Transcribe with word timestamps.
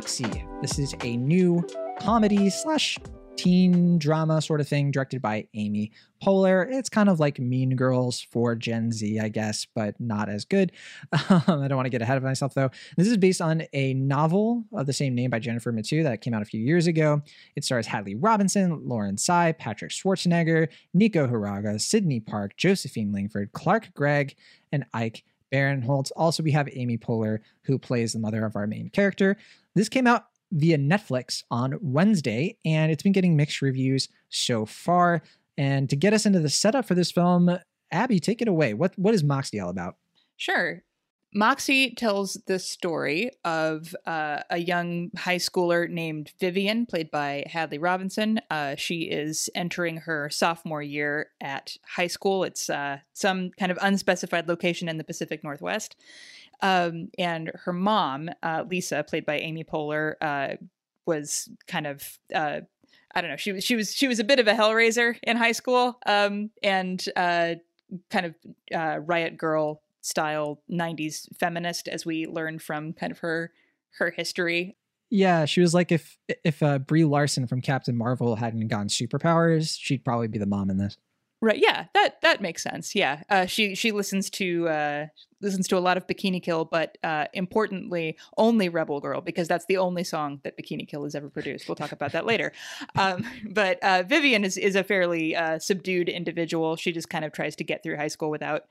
This 0.00 0.78
is 0.78 0.94
a 1.04 1.16
new 1.18 1.62
comedy 2.00 2.48
slash 2.48 2.96
teen 3.36 3.98
drama 3.98 4.40
sort 4.40 4.58
of 4.58 4.66
thing 4.66 4.90
directed 4.90 5.20
by 5.20 5.46
Amy 5.52 5.92
Poehler. 6.22 6.66
It's 6.72 6.88
kind 6.88 7.10
of 7.10 7.20
like 7.20 7.38
Mean 7.38 7.76
Girls 7.76 8.18
for 8.18 8.54
Gen 8.54 8.92
Z, 8.92 9.20
I 9.20 9.28
guess, 9.28 9.66
but 9.74 10.00
not 10.00 10.30
as 10.30 10.46
good. 10.46 10.72
Um, 11.28 11.60
I 11.60 11.68
don't 11.68 11.76
want 11.76 11.84
to 11.84 11.90
get 11.90 12.00
ahead 12.00 12.16
of 12.16 12.22
myself 12.22 12.54
though. 12.54 12.70
This 12.96 13.08
is 13.08 13.18
based 13.18 13.42
on 13.42 13.64
a 13.74 13.92
novel 13.92 14.64
of 14.72 14.86
the 14.86 14.92
same 14.94 15.14
name 15.14 15.28
by 15.28 15.38
Jennifer 15.38 15.70
Mathieu 15.70 16.02
that 16.04 16.22
came 16.22 16.32
out 16.32 16.40
a 16.40 16.46
few 16.46 16.60
years 16.60 16.86
ago. 16.86 17.20
It 17.54 17.64
stars 17.64 17.86
Hadley 17.86 18.14
Robinson, 18.14 18.88
Lauren 18.88 19.18
Tsai, 19.18 19.52
Patrick 19.52 19.90
Schwarzenegger, 19.90 20.68
Nico 20.94 21.26
Hiraga, 21.26 21.78
Sydney 21.78 22.20
Park, 22.20 22.56
Josephine 22.56 23.12
Langford, 23.12 23.52
Clark 23.52 23.92
Gregg, 23.92 24.34
and 24.72 24.86
Ike 24.94 25.24
Barinholtz. 25.52 26.10
Also, 26.16 26.42
we 26.42 26.52
have 26.52 26.68
Amy 26.72 26.96
Poehler, 26.96 27.40
who 27.62 27.78
plays 27.78 28.12
the 28.12 28.18
mother 28.18 28.44
of 28.44 28.56
our 28.56 28.66
main 28.66 28.88
character. 28.90 29.36
This 29.74 29.88
came 29.88 30.06
out 30.06 30.24
via 30.52 30.78
Netflix 30.78 31.44
on 31.50 31.78
Wednesday, 31.80 32.56
and 32.64 32.90
it's 32.90 33.02
been 33.02 33.12
getting 33.12 33.36
mixed 33.36 33.62
reviews 33.62 34.08
so 34.28 34.66
far. 34.66 35.22
And 35.56 35.88
to 35.90 35.96
get 35.96 36.12
us 36.12 36.26
into 36.26 36.40
the 36.40 36.48
setup 36.48 36.86
for 36.86 36.94
this 36.94 37.10
film, 37.10 37.56
Abby, 37.92 38.20
take 38.20 38.40
it 38.42 38.48
away. 38.48 38.74
What 38.74 38.92
what 38.96 39.14
is 39.14 39.22
Moxie 39.22 39.60
all 39.60 39.70
about? 39.70 39.96
Sure. 40.36 40.82
Moxie 41.32 41.94
tells 41.94 42.34
the 42.46 42.58
story 42.58 43.30
of 43.44 43.94
uh, 44.04 44.40
a 44.50 44.58
young 44.58 45.10
high 45.16 45.36
schooler 45.36 45.88
named 45.88 46.32
Vivian, 46.40 46.86
played 46.86 47.08
by 47.08 47.44
Hadley 47.46 47.78
Robinson. 47.78 48.40
Uh, 48.50 48.74
she 48.74 49.02
is 49.02 49.48
entering 49.54 49.98
her 49.98 50.28
sophomore 50.28 50.82
year 50.82 51.30
at 51.40 51.76
high 51.86 52.08
school. 52.08 52.42
It's 52.42 52.68
uh, 52.68 52.98
some 53.12 53.50
kind 53.50 53.70
of 53.70 53.78
unspecified 53.80 54.48
location 54.48 54.88
in 54.88 54.98
the 54.98 55.04
Pacific 55.04 55.44
Northwest. 55.44 55.94
Um, 56.62 57.10
and 57.16 57.52
her 57.64 57.72
mom, 57.72 58.30
uh, 58.42 58.64
Lisa, 58.68 59.04
played 59.04 59.24
by 59.24 59.38
Amy 59.38 59.62
Poehler, 59.62 60.14
uh, 60.20 60.56
was 61.06 61.48
kind 61.68 61.86
of 61.86 62.18
uh, 62.34 62.60
I 63.14 63.20
don't 63.20 63.30
know. 63.30 63.36
She 63.36 63.52
was 63.52 63.64
she 63.64 63.76
was 63.76 63.94
she 63.94 64.08
was 64.08 64.18
a 64.18 64.24
bit 64.24 64.40
of 64.40 64.48
a 64.48 64.54
hellraiser 64.54 65.16
in 65.22 65.36
high 65.36 65.52
school, 65.52 65.98
um, 66.06 66.50
and 66.62 67.04
kind 67.16 68.26
of 68.26 68.34
riot 69.08 69.36
girl 69.36 69.80
style 70.00 70.62
'90s 70.70 71.26
feminist, 71.38 71.88
as 71.88 72.06
we 72.06 72.26
learn 72.26 72.58
from 72.58 72.92
kind 72.92 73.12
of 73.12 73.18
her 73.18 73.52
her 73.98 74.10
history. 74.10 74.76
Yeah, 75.10 75.44
she 75.44 75.60
was 75.60 75.74
like 75.74 75.90
if 75.90 76.18
if 76.44 76.62
uh, 76.62 76.78
Brie 76.78 77.04
Larson 77.04 77.46
from 77.46 77.60
Captain 77.60 77.96
Marvel 77.96 78.36
hadn't 78.36 78.68
gotten 78.68 78.88
superpowers, 78.88 79.76
she'd 79.78 80.04
probably 80.04 80.28
be 80.28 80.38
the 80.38 80.46
mom 80.46 80.70
in 80.70 80.78
this. 80.78 80.96
Right. 81.42 81.58
Yeah. 81.58 81.86
That 81.94 82.20
that 82.20 82.42
makes 82.42 82.62
sense. 82.62 82.94
Yeah. 82.94 83.22
Uh, 83.30 83.46
she 83.46 83.74
she 83.74 83.92
listens 83.92 84.28
to 84.30 84.68
uh, 84.68 85.06
listens 85.40 85.66
to 85.68 85.78
a 85.78 85.80
lot 85.80 85.96
of 85.96 86.06
Bikini 86.06 86.42
Kill, 86.42 86.66
but 86.66 86.98
uh, 87.02 87.28
importantly, 87.32 88.18
only 88.36 88.68
Rebel 88.68 89.00
Girl 89.00 89.22
because 89.22 89.48
that's 89.48 89.64
the 89.64 89.78
only 89.78 90.04
song 90.04 90.40
that 90.42 90.58
Bikini 90.58 90.86
Kill 90.86 91.04
has 91.04 91.14
ever 91.14 91.30
produced. 91.30 91.66
We'll 91.66 91.76
talk 91.76 91.92
about 91.92 92.12
that 92.12 92.26
later. 92.26 92.52
Um, 92.96 93.24
but 93.48 93.78
uh, 93.82 94.02
Vivian 94.02 94.44
is 94.44 94.58
is 94.58 94.74
a 94.74 94.84
fairly 94.84 95.34
uh, 95.34 95.58
subdued 95.58 96.08
individual. 96.08 96.76
She 96.76 96.92
just 96.92 97.08
kind 97.08 97.24
of 97.24 97.32
tries 97.32 97.56
to 97.56 97.64
get 97.64 97.82
through 97.82 97.96
high 97.96 98.08
school 98.08 98.30
without 98.30 98.64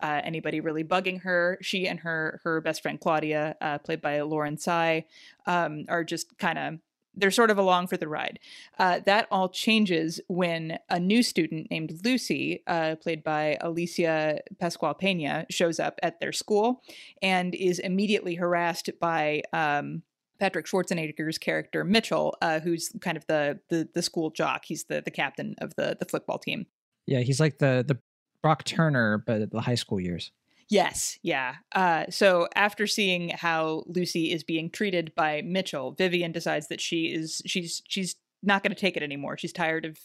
uh, 0.00 0.20
anybody 0.24 0.60
really 0.60 0.82
bugging 0.82 1.20
her. 1.22 1.58
She 1.60 1.86
and 1.86 2.00
her 2.00 2.40
her 2.42 2.60
best 2.60 2.82
friend 2.82 2.98
Claudia, 2.98 3.56
played 3.84 4.00
by 4.00 4.20
Lauren 4.22 4.56
Tsai, 4.56 5.04
um, 5.46 5.84
are 5.88 6.02
just 6.02 6.36
kind 6.38 6.58
of 6.58 6.78
they're 7.16 7.30
sort 7.30 7.50
of 7.50 7.58
along 7.58 7.86
for 7.86 7.96
the 7.96 8.08
ride. 8.08 8.38
Uh, 8.78 9.00
that 9.06 9.26
all 9.30 9.48
changes 9.48 10.20
when 10.28 10.78
a 10.88 11.00
new 11.00 11.22
student 11.22 11.70
named 11.70 12.00
Lucy, 12.04 12.62
uh, 12.66 12.96
played 12.96 13.24
by 13.24 13.58
Alycia 13.62 14.40
Pascual 14.58 14.94
Pena, 14.94 15.46
shows 15.50 15.80
up 15.80 15.98
at 16.02 16.20
their 16.20 16.32
school 16.32 16.82
and 17.22 17.54
is 17.54 17.78
immediately 17.78 18.34
harassed 18.34 18.90
by 19.00 19.42
um, 19.52 20.02
Patrick 20.38 20.66
Schwarzenegger's 20.66 21.38
character 21.38 21.84
Mitchell, 21.84 22.36
uh, 22.42 22.60
who's 22.60 22.90
kind 23.00 23.16
of 23.16 23.26
the, 23.26 23.58
the 23.70 23.88
the 23.94 24.02
school 24.02 24.30
jock. 24.30 24.64
He's 24.66 24.84
the 24.84 25.00
the 25.02 25.10
captain 25.10 25.54
of 25.58 25.74
the 25.76 25.96
the 25.98 26.06
football 26.06 26.38
team. 26.38 26.66
Yeah, 27.06 27.20
he's 27.20 27.40
like 27.40 27.58
the 27.58 27.84
the 27.86 27.98
Brock 28.42 28.64
Turner, 28.64 29.22
but 29.26 29.50
the 29.50 29.60
high 29.60 29.74
school 29.74 30.00
years. 30.00 30.30
Yes, 30.68 31.18
yeah. 31.22 31.56
Uh, 31.74 32.06
so 32.10 32.48
after 32.54 32.86
seeing 32.86 33.30
how 33.30 33.84
Lucy 33.86 34.32
is 34.32 34.42
being 34.42 34.68
treated 34.68 35.12
by 35.14 35.42
Mitchell, 35.42 35.92
Vivian 35.92 36.32
decides 36.32 36.68
that 36.68 36.80
she 36.80 37.06
is 37.06 37.40
she's 37.46 37.82
she's 37.86 38.16
not 38.42 38.62
going 38.62 38.74
to 38.74 38.80
take 38.80 38.96
it 38.96 39.02
anymore. 39.02 39.36
She's 39.38 39.52
tired 39.52 39.84
of 39.84 39.98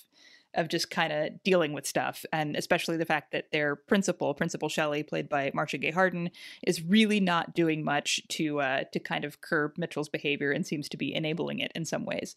of 0.54 0.68
just 0.68 0.90
kind 0.90 1.14
of 1.14 1.42
dealing 1.44 1.72
with 1.74 1.88
stuff, 1.88 2.26
and 2.34 2.56
especially 2.56 2.98
the 2.98 3.06
fact 3.06 3.32
that 3.32 3.52
their 3.52 3.76
principal, 3.76 4.34
Principal 4.34 4.68
Shelley, 4.70 5.02
played 5.02 5.30
by 5.30 5.50
Marcia 5.54 5.78
Gay 5.78 5.92
Harden, 5.92 6.30
is 6.68 6.84
really 6.84 7.20
not 7.20 7.56
doing 7.56 7.84
much 7.84 8.22
to 8.30 8.60
uh, 8.60 8.84
to 8.92 9.00
kind 9.00 9.26
of 9.26 9.42
curb 9.42 9.78
Mitchell's 9.78 10.10
behavior 10.10 10.52
and 10.52 10.68
seems 10.68 10.90
to 10.90 10.98
be 10.98 11.16
enabling 11.16 11.60
it 11.60 11.72
in 11.74 11.86
some 11.86 12.06
ways. 12.06 12.36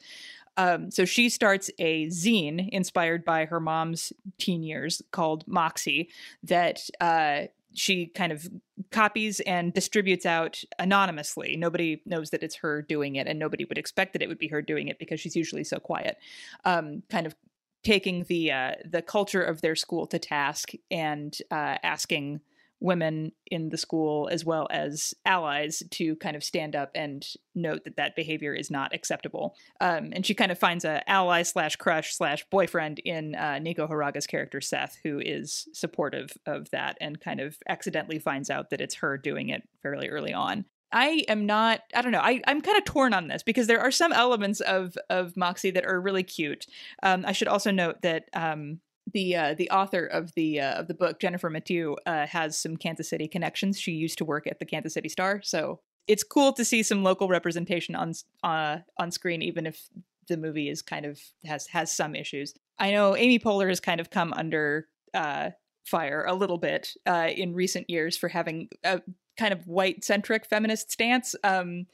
Um, 0.56 0.91
so 0.91 1.05
she 1.05 1.29
starts 1.29 1.71
a 1.79 2.06
zine 2.06 2.69
inspired 2.71 3.25
by 3.25 3.45
her 3.47 3.61
mom's 3.61 4.12
teen 4.39 4.62
years 4.62 5.03
called 5.11 5.47
Moxie 5.49 6.09
that 6.45 6.89
uh, 7.01 7.49
she 7.75 8.07
kind 8.07 8.33
of 8.33 8.49
copies 8.91 9.41
and 9.41 9.73
distributes 9.73 10.25
out 10.25 10.62
anonymously. 10.79 11.57
Nobody 11.57 12.03
knows 12.07 12.31
that 12.31 12.43
it's 12.43 12.57
her 12.57 12.83
doing 12.83 13.17
it, 13.17 13.27
and 13.27 13.39
nobody 13.39 13.65
would 13.65 13.79
expect 13.79 14.12
that 14.12 14.23
it 14.23 14.29
would 14.29 14.39
be 14.39 14.49
her 14.49 14.62
doing 14.62 14.89
it 14.89 14.99
because 14.99 15.21
she's 15.21 15.37
usually 15.37 15.65
so 15.65 15.79
quiet. 15.79 16.17
Um, 16.65 17.03
kind 17.11 17.27
of 17.27 17.35
taking 17.83 18.25
the 18.25 18.51
uh, 18.51 18.73
the 18.85 19.03
culture 19.03 19.43
of 19.43 19.61
their 19.61 19.77
school 19.77 20.07
to 20.07 20.19
task 20.19 20.71
and 20.91 21.37
uh, 21.51 21.77
asking 21.83 22.41
women 22.84 23.33
in 23.47 23.71
the 23.71 23.78
school 23.78 24.28
as 24.31 24.45
well 24.45 24.69
as 24.71 25.15
allies 25.25 25.83
to 25.91 26.15
kind 26.17 26.37
of 26.37 26.45
stand 26.45 26.77
up 26.77 26.91
and 26.95 27.27
note 27.55 27.83
that 27.84 27.97
that 27.97 28.15
behavior 28.15 28.53
is 28.55 28.71
not 28.71 28.95
acceptable. 28.95 29.56
Um, 29.81 30.11
and 30.12 30.27
she 30.27 30.34
kind 30.34 30.53
of 30.53 30.59
finds 30.59 30.84
a 30.84 31.09
ally 31.11 31.44
slash 31.44 31.77
crush 31.77 32.15
slash 32.15 32.44
boyfriend 32.50 32.99
in 32.99 33.37
uh, 33.37 33.59
Nico 33.59 33.87
Hiraga's 33.87 34.27
character 34.27 34.61
Seth, 34.61 34.99
who 35.03 35.19
is 35.19 35.67
supportive 35.73 36.37
of 36.44 36.71
that 36.73 36.99
and 37.00 37.19
kind 37.19 37.41
of 37.41 37.56
accidentally 37.71 38.19
finds 38.19 38.50
out 38.50 38.69
that 38.69 38.83
it's 38.83 38.97
her 38.97 39.17
doing 39.17 39.49
it 39.49 39.67
fairly 39.83 40.11
early 40.11 40.34
on. 40.34 40.67
I 40.93 41.25
am 41.27 41.47
not. 41.47 41.81
I 41.94 42.03
don't 42.03 42.12
know. 42.12 42.21
I, 42.21 42.41
I'm 42.47 42.61
kind 42.61 42.78
of 42.78 42.84
torn 42.84 43.15
on 43.15 43.28
this 43.28 43.43
because 43.43 43.67
there 43.67 43.81
are 43.81 43.91
some 43.91 44.12
elements 44.12 44.61
of 44.61 44.97
of 45.11 45.37
Moxie 45.37 45.73
that 45.73 45.87
are 45.87 46.00
really 46.00 46.23
cute. 46.23 46.67
Um, 47.03 47.25
I 47.27 47.33
should 47.33 47.49
also 47.49 47.71
note 47.73 48.03
that 48.03 48.28
um, 48.33 48.81
the 49.14 49.34
uh, 49.34 49.54
the 49.54 49.70
author 49.70 50.04
of 50.04 50.34
the 50.34 50.60
uh, 50.60 50.80
of 50.80 50.88
the 50.88 50.94
book, 50.94 51.19
Jennifer 51.20 51.48
Mathieu, 51.48 51.97
uh, 52.04 52.26
has 52.26 52.58
some 52.58 52.76
Kansas 52.76 53.08
City 53.08 53.26
connections. 53.26 53.80
She 53.80 53.92
used 53.92 54.19
to 54.19 54.25
work 54.25 54.47
at 54.47 54.58
the 54.58 54.66
Kansas 54.66 54.92
City 54.92 55.08
Star, 55.08 55.41
so 55.42 55.80
it's 56.06 56.22
cool 56.22 56.52
to 56.52 56.64
see 56.64 56.82
some 56.82 57.02
local 57.02 57.28
representation 57.28 57.94
on 57.94 58.12
uh, 58.42 58.78
on 58.98 59.10
screen, 59.10 59.41
even 59.41 59.66
if 59.66 59.88
the 60.28 60.36
movie 60.36 60.69
is 60.69 60.82
kind 60.82 61.06
of 61.06 61.20
has 61.47 61.66
has 61.69 61.91
some 61.91 62.14
issues. 62.14 62.54
I 62.78 62.91
know 62.91 63.16
Amy 63.16 63.38
Poehler 63.38 63.69
has 63.69 63.80
kind 63.80 64.00
of 64.00 64.10
come 64.10 64.32
under 64.34 64.88
uh, 65.14 65.50
fire 65.84 66.25
a 66.26 66.34
little 66.34 66.58
bit 66.58 66.91
uh, 67.06 67.28
in 67.34 67.54
recent 67.54 67.88
years 67.88 68.16
for 68.16 68.28
having 68.28 68.69
a 68.82 69.00
kind 69.38 69.52
of 69.52 69.66
white 69.66 70.04
centric 70.04 70.46
feminist 70.46 70.91
stance. 70.91 71.34
Um, 71.44 71.86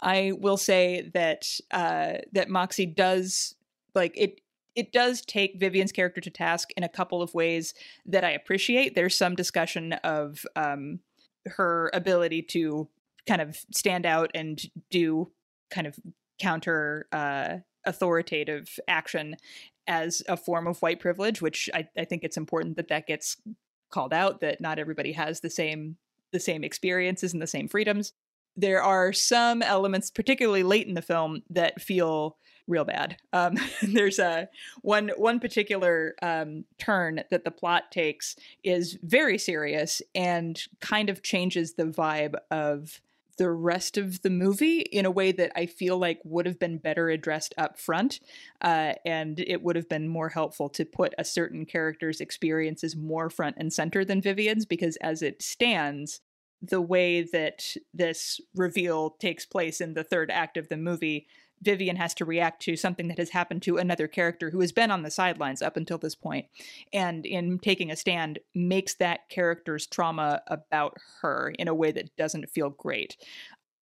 I 0.00 0.32
will 0.36 0.56
say 0.56 1.10
that 1.14 1.46
uh, 1.70 2.14
that 2.32 2.50
Moxie 2.50 2.86
does 2.86 3.54
like 3.94 4.12
it 4.16 4.40
it 4.74 4.92
does 4.92 5.20
take 5.20 5.58
Vivian's 5.58 5.92
character 5.92 6.20
to 6.20 6.30
task 6.30 6.70
in 6.76 6.82
a 6.82 6.88
couple 6.88 7.22
of 7.22 7.34
ways 7.34 7.74
that 8.06 8.24
I 8.24 8.30
appreciate. 8.30 8.94
There's 8.94 9.14
some 9.14 9.34
discussion 9.34 9.92
of 10.04 10.44
um, 10.56 11.00
her 11.46 11.90
ability 11.94 12.42
to 12.42 12.88
kind 13.26 13.40
of 13.40 13.58
stand 13.72 14.06
out 14.06 14.30
and 14.34 14.60
do 14.90 15.30
kind 15.70 15.86
of 15.86 15.98
counter 16.40 17.06
uh, 17.12 17.58
authoritative 17.86 18.78
action 18.88 19.36
as 19.86 20.22
a 20.28 20.36
form 20.36 20.66
of 20.66 20.80
white 20.80 21.00
privilege, 21.00 21.42
which 21.42 21.68
I, 21.74 21.86
I 21.96 22.04
think 22.04 22.24
it's 22.24 22.36
important 22.36 22.76
that 22.76 22.88
that 22.88 23.06
gets 23.06 23.36
called 23.90 24.12
out. 24.12 24.40
That 24.40 24.60
not 24.60 24.78
everybody 24.78 25.12
has 25.12 25.40
the 25.40 25.50
same 25.50 25.96
the 26.32 26.40
same 26.40 26.64
experiences 26.64 27.32
and 27.32 27.40
the 27.40 27.46
same 27.46 27.68
freedoms. 27.68 28.12
There 28.56 28.82
are 28.82 29.12
some 29.12 29.62
elements, 29.62 30.10
particularly 30.10 30.62
late 30.62 30.86
in 30.86 30.94
the 30.94 31.02
film, 31.02 31.42
that 31.50 31.80
feel 31.80 32.36
real 32.66 32.84
bad. 32.84 33.16
Um, 33.32 33.56
there's 33.82 34.18
a 34.18 34.48
one 34.82 35.10
one 35.16 35.40
particular 35.40 36.14
um, 36.22 36.64
turn 36.78 37.22
that 37.30 37.44
the 37.44 37.50
plot 37.50 37.90
takes 37.90 38.36
is 38.62 38.98
very 39.02 39.38
serious 39.38 40.02
and 40.14 40.60
kind 40.80 41.10
of 41.10 41.22
changes 41.22 41.74
the 41.74 41.84
vibe 41.84 42.34
of 42.50 43.00
the 43.36 43.50
rest 43.50 43.96
of 43.96 44.22
the 44.22 44.30
movie 44.30 44.80
in 44.80 45.06
a 45.06 45.10
way 45.10 45.32
that 45.32 45.52
I 45.56 45.66
feel 45.66 45.98
like 45.98 46.20
would 46.24 46.46
have 46.46 46.58
been 46.58 46.78
better 46.78 47.08
addressed 47.08 47.54
up 47.58 47.78
front, 47.78 48.20
uh, 48.60 48.92
and 49.04 49.40
it 49.40 49.62
would 49.62 49.76
have 49.76 49.88
been 49.88 50.08
more 50.08 50.28
helpful 50.28 50.68
to 50.70 50.84
put 50.84 51.14
a 51.18 51.24
certain 51.24 51.66
character's 51.66 52.20
experiences 52.20 52.94
more 52.94 53.30
front 53.30 53.56
and 53.58 53.72
center 53.72 54.04
than 54.04 54.22
Vivian's, 54.22 54.66
because 54.66 54.96
as 54.96 55.22
it 55.22 55.42
stands, 55.42 56.20
the 56.62 56.80
way 56.80 57.22
that 57.22 57.76
this 57.92 58.40
reveal 58.54 59.10
takes 59.10 59.44
place 59.44 59.80
in 59.80 59.94
the 59.94 60.04
third 60.04 60.30
act 60.30 60.56
of 60.56 60.68
the 60.68 60.76
movie 60.76 61.26
Vivian 61.64 61.96
has 61.96 62.14
to 62.14 62.24
react 62.24 62.62
to 62.62 62.76
something 62.76 63.08
that 63.08 63.18
has 63.18 63.30
happened 63.30 63.62
to 63.62 63.78
another 63.78 64.06
character 64.06 64.50
who 64.50 64.60
has 64.60 64.72
been 64.72 64.90
on 64.90 65.02
the 65.02 65.10
sidelines 65.10 65.62
up 65.62 65.76
until 65.76 65.98
this 65.98 66.14
point, 66.14 66.46
and 66.92 67.26
in 67.26 67.58
taking 67.58 67.90
a 67.90 67.96
stand, 67.96 68.38
makes 68.54 68.94
that 68.94 69.28
character's 69.28 69.86
trauma 69.86 70.42
about 70.46 70.96
her 71.22 71.52
in 71.58 71.66
a 71.68 71.74
way 71.74 71.90
that 71.92 72.14
doesn't 72.16 72.50
feel 72.50 72.70
great. 72.70 73.16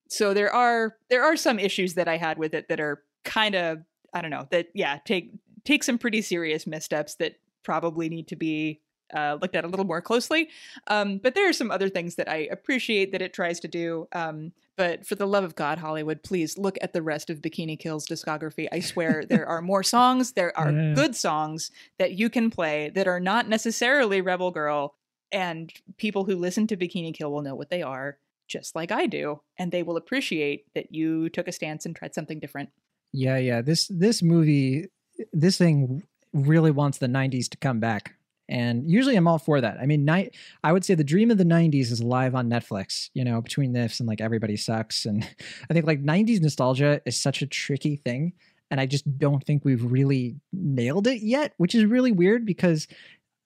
so 0.08 0.34
there 0.34 0.52
are 0.52 0.96
there 1.10 1.22
are 1.22 1.36
some 1.36 1.58
issues 1.58 1.94
that 1.94 2.08
I 2.08 2.16
had 2.16 2.38
with 2.38 2.54
it 2.54 2.68
that 2.68 2.80
are 2.80 3.02
kind 3.24 3.54
of 3.54 3.78
I 4.14 4.22
don't 4.22 4.30
know 4.30 4.46
that 4.50 4.68
yeah 4.74 4.98
take 5.04 5.32
take 5.64 5.84
some 5.84 5.98
pretty 5.98 6.22
serious 6.22 6.66
missteps 6.66 7.14
that 7.16 7.34
probably 7.62 8.08
need 8.08 8.28
to 8.28 8.36
be 8.36 8.80
uh, 9.14 9.38
looked 9.40 9.56
at 9.56 9.64
a 9.64 9.68
little 9.68 9.86
more 9.86 10.00
closely. 10.00 10.48
Um, 10.86 11.18
but 11.18 11.34
there 11.34 11.48
are 11.48 11.52
some 11.52 11.70
other 11.70 11.88
things 11.88 12.14
that 12.16 12.28
I 12.28 12.48
appreciate 12.50 13.12
that 13.12 13.22
it 13.22 13.32
tries 13.32 13.60
to 13.60 13.68
do. 13.68 14.08
Um, 14.12 14.52
but 14.76 15.06
for 15.06 15.14
the 15.16 15.26
love 15.26 15.44
of 15.44 15.56
God, 15.56 15.78
Hollywood, 15.78 16.22
please 16.22 16.56
look 16.56 16.78
at 16.80 16.92
the 16.92 17.02
rest 17.02 17.30
of 17.30 17.38
Bikini 17.40 17.78
Kill's 17.78 18.06
discography. 18.06 18.68
I 18.70 18.80
swear 18.80 19.24
there 19.24 19.46
are 19.46 19.60
more 19.60 19.82
songs, 19.82 20.32
there 20.32 20.56
are 20.58 20.70
Yeah. 20.70 20.94
good 20.94 21.16
songs 21.16 21.70
that 21.98 22.12
you 22.12 22.30
can 22.30 22.50
play 22.50 22.90
that 22.94 23.08
are 23.08 23.20
not 23.20 23.48
necessarily 23.48 24.20
Rebel 24.20 24.50
Girl. 24.50 24.94
And 25.32 25.72
people 25.98 26.24
who 26.24 26.36
listen 26.36 26.66
to 26.68 26.76
Bikini 26.76 27.12
Kill 27.12 27.30
will 27.32 27.42
know 27.42 27.54
what 27.54 27.70
they 27.70 27.82
are, 27.82 28.18
just 28.46 28.74
like 28.74 28.90
I 28.92 29.06
do. 29.06 29.40
And 29.58 29.72
they 29.72 29.82
will 29.82 29.96
appreciate 29.96 30.64
that 30.74 30.94
you 30.94 31.28
took 31.28 31.48
a 31.48 31.52
stance 31.52 31.84
and 31.84 31.94
tried 31.94 32.14
something 32.14 32.38
different. 32.40 32.70
Yeah, 33.12 33.38
yeah. 33.38 33.60
This 33.62 33.88
this 33.88 34.22
movie, 34.22 34.86
this 35.32 35.58
thing 35.58 36.02
really 36.32 36.70
wants 36.70 36.98
the 36.98 37.06
'90s 37.08 37.48
to 37.50 37.56
come 37.56 37.80
back, 37.80 38.14
and 38.48 38.90
usually 38.90 39.16
I'm 39.16 39.28
all 39.28 39.38
for 39.38 39.60
that. 39.60 39.78
I 39.80 39.86
mean. 39.86 40.08
I 40.08 40.72
would 40.72 40.84
say 40.84 40.94
the 40.94 41.04
dream 41.04 41.30
of 41.30 41.38
the 41.38 41.44
'90s 41.44 41.90
is 41.90 42.02
live 42.02 42.34
on 42.34 42.48
Netflix. 42.48 43.10
You 43.14 43.24
know, 43.24 43.40
between 43.40 43.72
this 43.72 44.00
and 44.00 44.08
like 44.08 44.20
Everybody 44.20 44.56
Sucks, 44.56 45.04
and 45.04 45.22
I 45.70 45.74
think 45.74 45.86
like 45.86 46.02
'90s 46.02 46.40
nostalgia 46.40 47.00
is 47.04 47.16
such 47.16 47.42
a 47.42 47.46
tricky 47.46 47.96
thing, 47.96 48.32
and 48.70 48.80
I 48.80 48.86
just 48.86 49.18
don't 49.18 49.44
think 49.44 49.64
we've 49.64 49.84
really 49.84 50.36
nailed 50.52 51.06
it 51.06 51.22
yet, 51.22 51.52
which 51.58 51.74
is 51.74 51.84
really 51.84 52.12
weird 52.12 52.46
because 52.46 52.88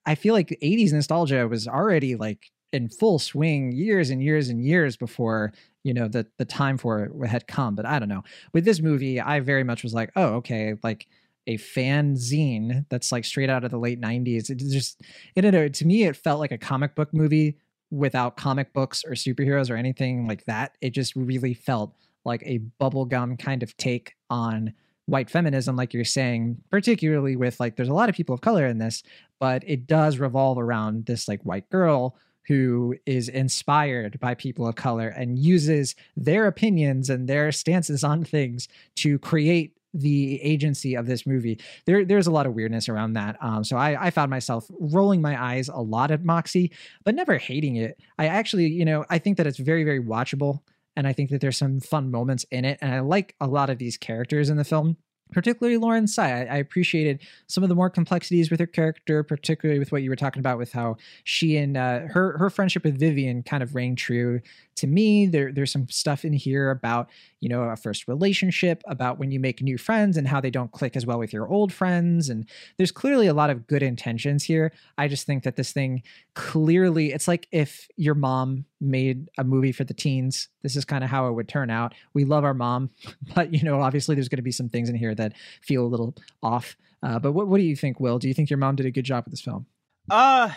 I 0.06 0.14
feel 0.14 0.34
like 0.34 0.56
'80s 0.62 0.92
nostalgia 0.92 1.46
was 1.48 1.66
already 1.66 2.16
like 2.16 2.50
in 2.72 2.88
full 2.88 3.18
swing 3.18 3.72
years 3.72 4.10
and 4.10 4.22
years 4.22 4.48
and 4.48 4.64
years 4.64 4.96
before 4.96 5.52
you 5.84 5.92
know 5.92 6.08
the 6.08 6.26
the 6.38 6.44
time 6.44 6.78
for 6.78 7.04
it 7.04 7.26
had 7.26 7.46
come. 7.46 7.74
But 7.74 7.86
I 7.86 7.98
don't 7.98 8.08
know 8.08 8.22
with 8.52 8.64
this 8.64 8.80
movie, 8.80 9.20
I 9.20 9.40
very 9.40 9.64
much 9.64 9.82
was 9.82 9.94
like, 9.94 10.10
oh, 10.16 10.34
okay, 10.36 10.74
like 10.82 11.06
a 11.46 11.56
fan 11.56 12.14
zine 12.14 12.86
that's 12.88 13.12
like 13.12 13.24
straight 13.24 13.50
out 13.50 13.64
of 13.64 13.70
the 13.70 13.78
late 13.78 14.00
90s. 14.00 14.50
It 14.50 14.58
just, 14.58 15.00
it, 15.34 15.44
it 15.44 15.74
to 15.74 15.86
me, 15.86 16.04
it 16.04 16.16
felt 16.16 16.40
like 16.40 16.52
a 16.52 16.58
comic 16.58 16.94
book 16.94 17.12
movie 17.12 17.58
without 17.90 18.36
comic 18.36 18.72
books 18.72 19.04
or 19.04 19.12
superheroes 19.12 19.70
or 19.70 19.76
anything 19.76 20.26
like 20.26 20.44
that. 20.46 20.76
It 20.80 20.90
just 20.90 21.14
really 21.14 21.54
felt 21.54 21.94
like 22.24 22.42
a 22.44 22.60
bubblegum 22.80 23.38
kind 23.38 23.62
of 23.62 23.76
take 23.76 24.14
on 24.30 24.72
white 25.06 25.28
feminism, 25.28 25.76
like 25.76 25.92
you're 25.92 26.04
saying, 26.04 26.56
particularly 26.70 27.36
with 27.36 27.58
like, 27.60 27.76
there's 27.76 27.88
a 27.88 27.94
lot 27.94 28.08
of 28.08 28.14
people 28.14 28.34
of 28.34 28.40
color 28.40 28.66
in 28.66 28.78
this, 28.78 29.02
but 29.40 29.62
it 29.66 29.86
does 29.86 30.18
revolve 30.18 30.58
around 30.58 31.06
this 31.06 31.28
like 31.28 31.42
white 31.42 31.68
girl 31.70 32.16
who 32.46 32.94
is 33.06 33.28
inspired 33.28 34.18
by 34.20 34.34
people 34.34 34.66
of 34.66 34.74
color 34.74 35.08
and 35.08 35.38
uses 35.38 35.94
their 36.16 36.46
opinions 36.46 37.10
and 37.10 37.28
their 37.28 37.52
stances 37.52 38.02
on 38.02 38.24
things 38.24 38.68
to 38.96 39.18
create 39.18 39.76
the 39.94 40.40
agency 40.42 40.94
of 40.94 41.06
this 41.06 41.26
movie. 41.26 41.60
There, 41.86 42.04
there's 42.04 42.26
a 42.26 42.30
lot 42.30 42.46
of 42.46 42.54
weirdness 42.54 42.88
around 42.88 43.14
that. 43.14 43.36
Um, 43.40 43.64
so 43.64 43.76
I, 43.76 44.06
I 44.06 44.10
found 44.10 44.30
myself 44.30 44.70
rolling 44.78 45.20
my 45.20 45.42
eyes 45.42 45.68
a 45.68 45.80
lot 45.80 46.10
at 46.10 46.24
Moxie, 46.24 46.72
but 47.04 47.14
never 47.14 47.38
hating 47.38 47.76
it. 47.76 47.98
I 48.18 48.26
actually, 48.26 48.68
you 48.68 48.84
know, 48.84 49.04
I 49.10 49.18
think 49.18 49.36
that 49.36 49.46
it's 49.46 49.58
very, 49.58 49.84
very 49.84 50.00
watchable. 50.00 50.60
And 50.94 51.06
I 51.06 51.12
think 51.12 51.30
that 51.30 51.40
there's 51.40 51.56
some 51.56 51.80
fun 51.80 52.10
moments 52.10 52.44
in 52.50 52.64
it. 52.64 52.78
And 52.82 52.92
I 52.92 53.00
like 53.00 53.34
a 53.40 53.46
lot 53.46 53.70
of 53.70 53.78
these 53.78 53.96
characters 53.96 54.50
in 54.50 54.56
the 54.56 54.64
film 54.64 54.96
particularly 55.32 55.78
Lauren 55.78 56.06
Tsai. 56.06 56.44
I, 56.44 56.56
appreciated 56.56 57.22
some 57.48 57.62
of 57.62 57.68
the 57.68 57.74
more 57.74 57.90
complexities 57.90 58.50
with 58.50 58.60
her 58.60 58.66
character, 58.66 59.22
particularly 59.22 59.78
with 59.78 59.90
what 59.90 60.02
you 60.02 60.10
were 60.10 60.16
talking 60.16 60.40
about 60.40 60.58
with 60.58 60.72
how 60.72 60.96
she 61.24 61.56
and 61.56 61.76
uh, 61.76 62.00
her 62.00 62.38
her 62.38 62.50
friendship 62.50 62.84
with 62.84 62.98
Vivian 62.98 63.42
kind 63.42 63.62
of 63.62 63.74
rang 63.74 63.96
true 63.96 64.40
to 64.82 64.86
me. 64.88 65.26
There, 65.26 65.52
there's 65.52 65.72
some 65.72 65.88
stuff 65.88 66.24
in 66.24 66.32
here 66.32 66.70
about 66.70 67.08
you 67.40 67.48
know 67.48 67.62
a 67.62 67.76
first 67.76 68.06
relationship, 68.08 68.82
about 68.86 69.18
when 69.18 69.30
you 69.30 69.40
make 69.40 69.62
new 69.62 69.78
friends 69.78 70.16
and 70.16 70.28
how 70.28 70.40
they 70.40 70.50
don't 70.50 70.72
click 70.72 70.96
as 70.96 71.06
well 71.06 71.18
with 71.18 71.32
your 71.32 71.48
old 71.48 71.72
friends, 71.72 72.28
and 72.28 72.46
there's 72.76 72.92
clearly 72.92 73.28
a 73.28 73.34
lot 73.34 73.48
of 73.48 73.66
good 73.66 73.82
intentions 73.82 74.44
here. 74.44 74.72
I 74.98 75.08
just 75.08 75.24
think 75.24 75.44
that 75.44 75.56
this 75.56 75.72
thing 75.72 76.02
clearly, 76.34 77.12
it's 77.12 77.28
like 77.28 77.46
if 77.52 77.88
your 77.96 78.14
mom 78.14 78.64
made 78.80 79.30
a 79.38 79.44
movie 79.44 79.72
for 79.72 79.84
the 79.84 79.94
teens. 79.94 80.48
This 80.62 80.74
is 80.74 80.84
kind 80.84 81.04
of 81.04 81.10
how 81.10 81.28
it 81.28 81.32
would 81.32 81.48
turn 81.48 81.70
out. 81.70 81.94
We 82.12 82.24
love 82.24 82.44
our 82.44 82.54
mom, 82.54 82.90
but 83.34 83.54
you 83.54 83.62
know, 83.62 83.80
obviously, 83.80 84.16
there's 84.16 84.28
going 84.28 84.36
to 84.38 84.42
be 84.42 84.52
some 84.52 84.68
things 84.68 84.88
in 84.88 84.96
here 84.96 85.14
that 85.14 85.32
feel 85.62 85.84
a 85.84 85.88
little 85.88 86.14
off. 86.42 86.76
Uh, 87.02 87.18
but 87.18 87.32
what, 87.32 87.48
what 87.48 87.58
do 87.58 87.64
you 87.64 87.76
think, 87.76 88.00
Will? 88.00 88.18
Do 88.18 88.28
you 88.28 88.34
think 88.34 88.50
your 88.50 88.58
mom 88.58 88.76
did 88.76 88.86
a 88.86 88.90
good 88.90 89.04
job 89.04 89.24
with 89.24 89.32
this 89.32 89.40
film? 89.40 89.66
Uh 90.10 90.50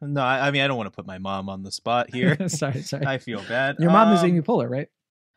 no, 0.00 0.20
I, 0.20 0.48
I 0.48 0.50
mean 0.50 0.62
I 0.62 0.66
don't 0.66 0.76
want 0.76 0.86
to 0.86 0.96
put 0.96 1.06
my 1.06 1.18
mom 1.18 1.48
on 1.48 1.62
the 1.62 1.72
spot 1.72 2.12
here. 2.12 2.36
sorry, 2.48 2.82
sorry. 2.82 3.06
I 3.06 3.18
feel 3.18 3.42
bad. 3.48 3.76
Your 3.78 3.90
mom 3.90 4.08
um, 4.08 4.14
is 4.14 4.24
Amy 4.24 4.40
Poehler, 4.40 4.68
right? 4.68 4.88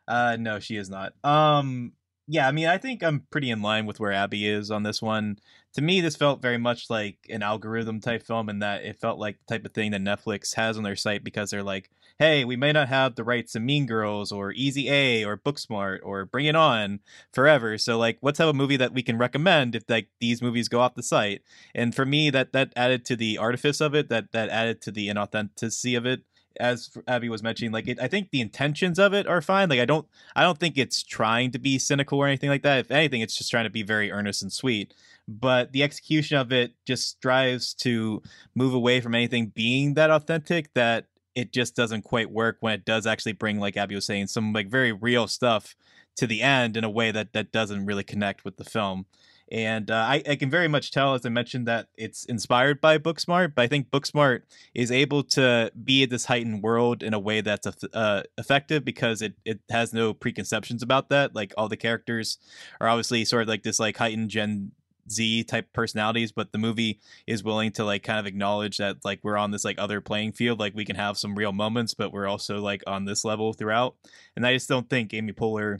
Uh 0.06 0.36
no, 0.38 0.58
she 0.60 0.76
is 0.76 0.90
not. 0.90 1.12
Um 1.24 1.92
yeah, 2.28 2.48
I 2.48 2.52
mean 2.52 2.66
I 2.66 2.78
think 2.78 3.02
I'm 3.02 3.26
pretty 3.30 3.50
in 3.50 3.62
line 3.62 3.86
with 3.86 4.00
where 4.00 4.12
Abby 4.12 4.46
is 4.46 4.70
on 4.70 4.82
this 4.82 5.02
one. 5.02 5.38
To 5.74 5.82
me, 5.82 6.00
this 6.00 6.16
felt 6.16 6.42
very 6.42 6.58
much 6.58 6.90
like 6.90 7.18
an 7.30 7.42
algorithm 7.42 8.00
type 8.00 8.22
film 8.22 8.48
in 8.48 8.58
that 8.60 8.84
it 8.84 9.00
felt 9.00 9.18
like 9.18 9.38
the 9.38 9.54
type 9.54 9.64
of 9.64 9.72
thing 9.72 9.92
that 9.92 10.02
Netflix 10.02 10.54
has 10.54 10.76
on 10.76 10.82
their 10.82 10.96
site 10.96 11.24
because 11.24 11.50
they're 11.50 11.62
like, 11.62 11.90
hey, 12.22 12.44
we 12.44 12.54
may 12.54 12.70
not 12.70 12.86
have 12.86 13.16
the 13.16 13.24
rights 13.24 13.52
to 13.52 13.58
Mean 13.58 13.84
Girls 13.84 14.30
or 14.30 14.52
Easy 14.52 14.88
A 14.88 15.24
or 15.24 15.36
Booksmart 15.36 15.98
or 16.04 16.24
Bring 16.24 16.46
It 16.46 16.54
On 16.54 17.00
forever. 17.32 17.76
So 17.78 17.98
like, 17.98 18.18
let's 18.22 18.38
have 18.38 18.48
a 18.48 18.52
movie 18.52 18.76
that 18.76 18.94
we 18.94 19.02
can 19.02 19.18
recommend 19.18 19.74
if 19.74 19.82
like 19.88 20.06
these 20.20 20.40
movies 20.40 20.68
go 20.68 20.78
off 20.78 20.94
the 20.94 21.02
site. 21.02 21.42
And 21.74 21.92
for 21.92 22.06
me, 22.06 22.30
that 22.30 22.52
that 22.52 22.72
added 22.76 23.04
to 23.06 23.16
the 23.16 23.38
artifice 23.38 23.80
of 23.80 23.96
it. 23.96 24.08
That 24.08 24.30
that 24.30 24.50
added 24.50 24.80
to 24.82 24.92
the 24.92 25.08
inauthenticity 25.08 25.98
of 25.98 26.06
it. 26.06 26.22
As 26.60 26.96
Abby 27.08 27.28
was 27.28 27.42
mentioning, 27.42 27.72
like 27.72 27.88
it, 27.88 27.98
I 28.00 28.06
think 28.06 28.30
the 28.30 28.40
intentions 28.40 29.00
of 29.00 29.14
it 29.14 29.26
are 29.26 29.42
fine. 29.42 29.68
Like 29.68 29.80
I 29.80 29.84
don't, 29.84 30.06
I 30.36 30.42
don't 30.42 30.58
think 30.58 30.78
it's 30.78 31.02
trying 31.02 31.50
to 31.52 31.58
be 31.58 31.76
cynical 31.76 32.20
or 32.20 32.28
anything 32.28 32.50
like 32.50 32.62
that. 32.62 32.78
If 32.78 32.90
anything, 32.92 33.22
it's 33.22 33.36
just 33.36 33.50
trying 33.50 33.64
to 33.64 33.70
be 33.70 33.82
very 33.82 34.12
earnest 34.12 34.42
and 34.42 34.52
sweet 34.52 34.94
but 35.28 35.72
the 35.72 35.84
execution 35.84 36.36
of 36.36 36.52
it 36.52 36.72
just 36.84 37.08
strives 37.08 37.74
to 37.74 38.20
move 38.56 38.74
away 38.74 39.00
from 39.00 39.14
anything 39.14 39.46
being 39.54 39.94
that 39.94 40.10
authentic 40.10 40.74
that 40.74 41.06
it 41.34 41.52
just 41.52 41.74
doesn't 41.74 42.02
quite 42.02 42.30
work 42.30 42.58
when 42.60 42.72
it 42.72 42.84
does 42.84 43.06
actually 43.06 43.32
bring 43.32 43.58
like 43.58 43.76
abby 43.76 43.94
was 43.94 44.04
saying 44.04 44.26
some 44.26 44.52
like 44.52 44.68
very 44.68 44.92
real 44.92 45.26
stuff 45.26 45.74
to 46.16 46.26
the 46.26 46.42
end 46.42 46.76
in 46.76 46.84
a 46.84 46.90
way 46.90 47.10
that 47.10 47.32
that 47.32 47.52
doesn't 47.52 47.86
really 47.86 48.04
connect 48.04 48.44
with 48.44 48.56
the 48.56 48.64
film. 48.64 49.06
And 49.50 49.90
uh, 49.90 49.96
I, 49.96 50.22
I 50.28 50.36
can 50.36 50.48
very 50.48 50.68
much 50.68 50.92
tell 50.92 51.12
as 51.14 51.26
i 51.26 51.28
mentioned 51.28 51.68
that 51.68 51.88
it's 51.98 52.24
inspired 52.24 52.80
by 52.80 52.96
booksmart 52.96 53.54
but 53.54 53.62
i 53.62 53.66
think 53.66 53.90
booksmart 53.90 54.42
is 54.72 54.90
able 54.90 55.22
to 55.24 55.70
be 55.84 56.06
this 56.06 56.24
heightened 56.24 56.62
world 56.62 57.02
in 57.02 57.12
a 57.12 57.18
way 57.18 57.42
that's 57.42 57.66
uh, 57.92 58.22
effective 58.38 58.82
because 58.82 59.20
it, 59.20 59.34
it 59.44 59.60
has 59.70 59.92
no 59.92 60.14
preconceptions 60.14 60.82
about 60.82 61.10
that. 61.10 61.34
Like 61.34 61.52
all 61.58 61.68
the 61.68 61.76
characters 61.76 62.38
are 62.80 62.88
obviously 62.88 63.26
sort 63.26 63.42
of 63.42 63.48
like 63.48 63.62
this 63.62 63.78
like 63.78 63.98
heightened 63.98 64.30
gen 64.30 64.72
Z 65.10 65.44
type 65.44 65.72
personalities, 65.72 66.32
but 66.32 66.52
the 66.52 66.58
movie 66.58 67.00
is 67.26 67.44
willing 67.44 67.72
to 67.72 67.84
like 67.84 68.02
kind 68.02 68.18
of 68.18 68.26
acknowledge 68.26 68.78
that 68.78 68.98
like 69.04 69.20
we're 69.22 69.36
on 69.36 69.50
this 69.50 69.64
like 69.64 69.78
other 69.78 70.00
playing 70.00 70.32
field. 70.32 70.58
Like 70.58 70.74
we 70.74 70.84
can 70.84 70.96
have 70.96 71.18
some 71.18 71.34
real 71.34 71.52
moments, 71.52 71.94
but 71.94 72.12
we're 72.12 72.28
also 72.28 72.60
like 72.60 72.82
on 72.86 73.04
this 73.04 73.24
level 73.24 73.52
throughout. 73.52 73.96
And 74.36 74.46
I 74.46 74.54
just 74.54 74.68
don't 74.68 74.88
think 74.88 75.14
Amy 75.14 75.32
Poehler 75.32 75.78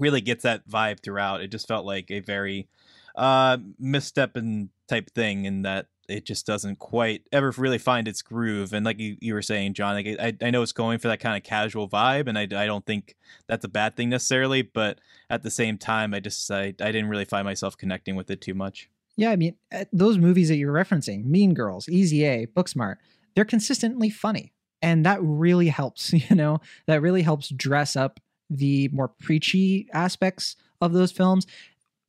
really 0.00 0.20
gets 0.20 0.42
that 0.42 0.68
vibe 0.68 1.02
throughout. 1.02 1.40
It 1.40 1.48
just 1.48 1.68
felt 1.68 1.86
like 1.86 2.10
a 2.10 2.20
very 2.20 2.68
uh 3.16 3.58
misstep 3.78 4.36
and 4.36 4.70
type 4.88 5.10
thing 5.14 5.44
in 5.44 5.62
that 5.62 5.86
it 6.08 6.24
just 6.24 6.46
doesn't 6.46 6.78
quite 6.78 7.22
ever 7.32 7.52
really 7.56 7.78
find 7.78 8.06
its 8.06 8.22
groove. 8.22 8.72
And 8.72 8.84
like 8.84 8.98
you, 8.98 9.16
you 9.20 9.34
were 9.34 9.42
saying, 9.42 9.74
John, 9.74 9.94
like 9.94 10.06
I, 10.20 10.34
I 10.46 10.50
know 10.50 10.62
it's 10.62 10.72
going 10.72 10.98
for 10.98 11.08
that 11.08 11.20
kind 11.20 11.36
of 11.36 11.42
casual 11.42 11.88
vibe, 11.88 12.28
and 12.28 12.38
I, 12.38 12.42
I 12.42 12.66
don't 12.66 12.84
think 12.84 13.16
that's 13.46 13.64
a 13.64 13.68
bad 13.68 13.96
thing 13.96 14.10
necessarily. 14.10 14.62
But 14.62 15.00
at 15.30 15.42
the 15.42 15.50
same 15.50 15.78
time, 15.78 16.14
I 16.14 16.20
just 16.20 16.50
I, 16.50 16.66
I 16.66 16.92
didn't 16.92 17.08
really 17.08 17.24
find 17.24 17.44
myself 17.44 17.76
connecting 17.76 18.16
with 18.16 18.30
it 18.30 18.40
too 18.40 18.54
much. 18.54 18.90
Yeah, 19.16 19.30
I 19.30 19.36
mean 19.36 19.56
uh, 19.72 19.84
those 19.92 20.18
movies 20.18 20.48
that 20.48 20.56
you're 20.56 20.72
referencing, 20.72 21.24
Mean 21.24 21.54
Girls, 21.54 21.88
Easy 21.88 22.24
A, 22.24 22.46
Booksmart, 22.46 22.96
they're 23.34 23.44
consistently 23.44 24.10
funny, 24.10 24.52
and 24.82 25.04
that 25.06 25.18
really 25.22 25.68
helps. 25.68 26.12
You 26.30 26.36
know, 26.36 26.60
that 26.86 27.02
really 27.02 27.22
helps 27.22 27.48
dress 27.48 27.96
up 27.96 28.20
the 28.50 28.88
more 28.92 29.08
preachy 29.08 29.88
aspects 29.92 30.56
of 30.80 30.92
those 30.92 31.12
films 31.12 31.46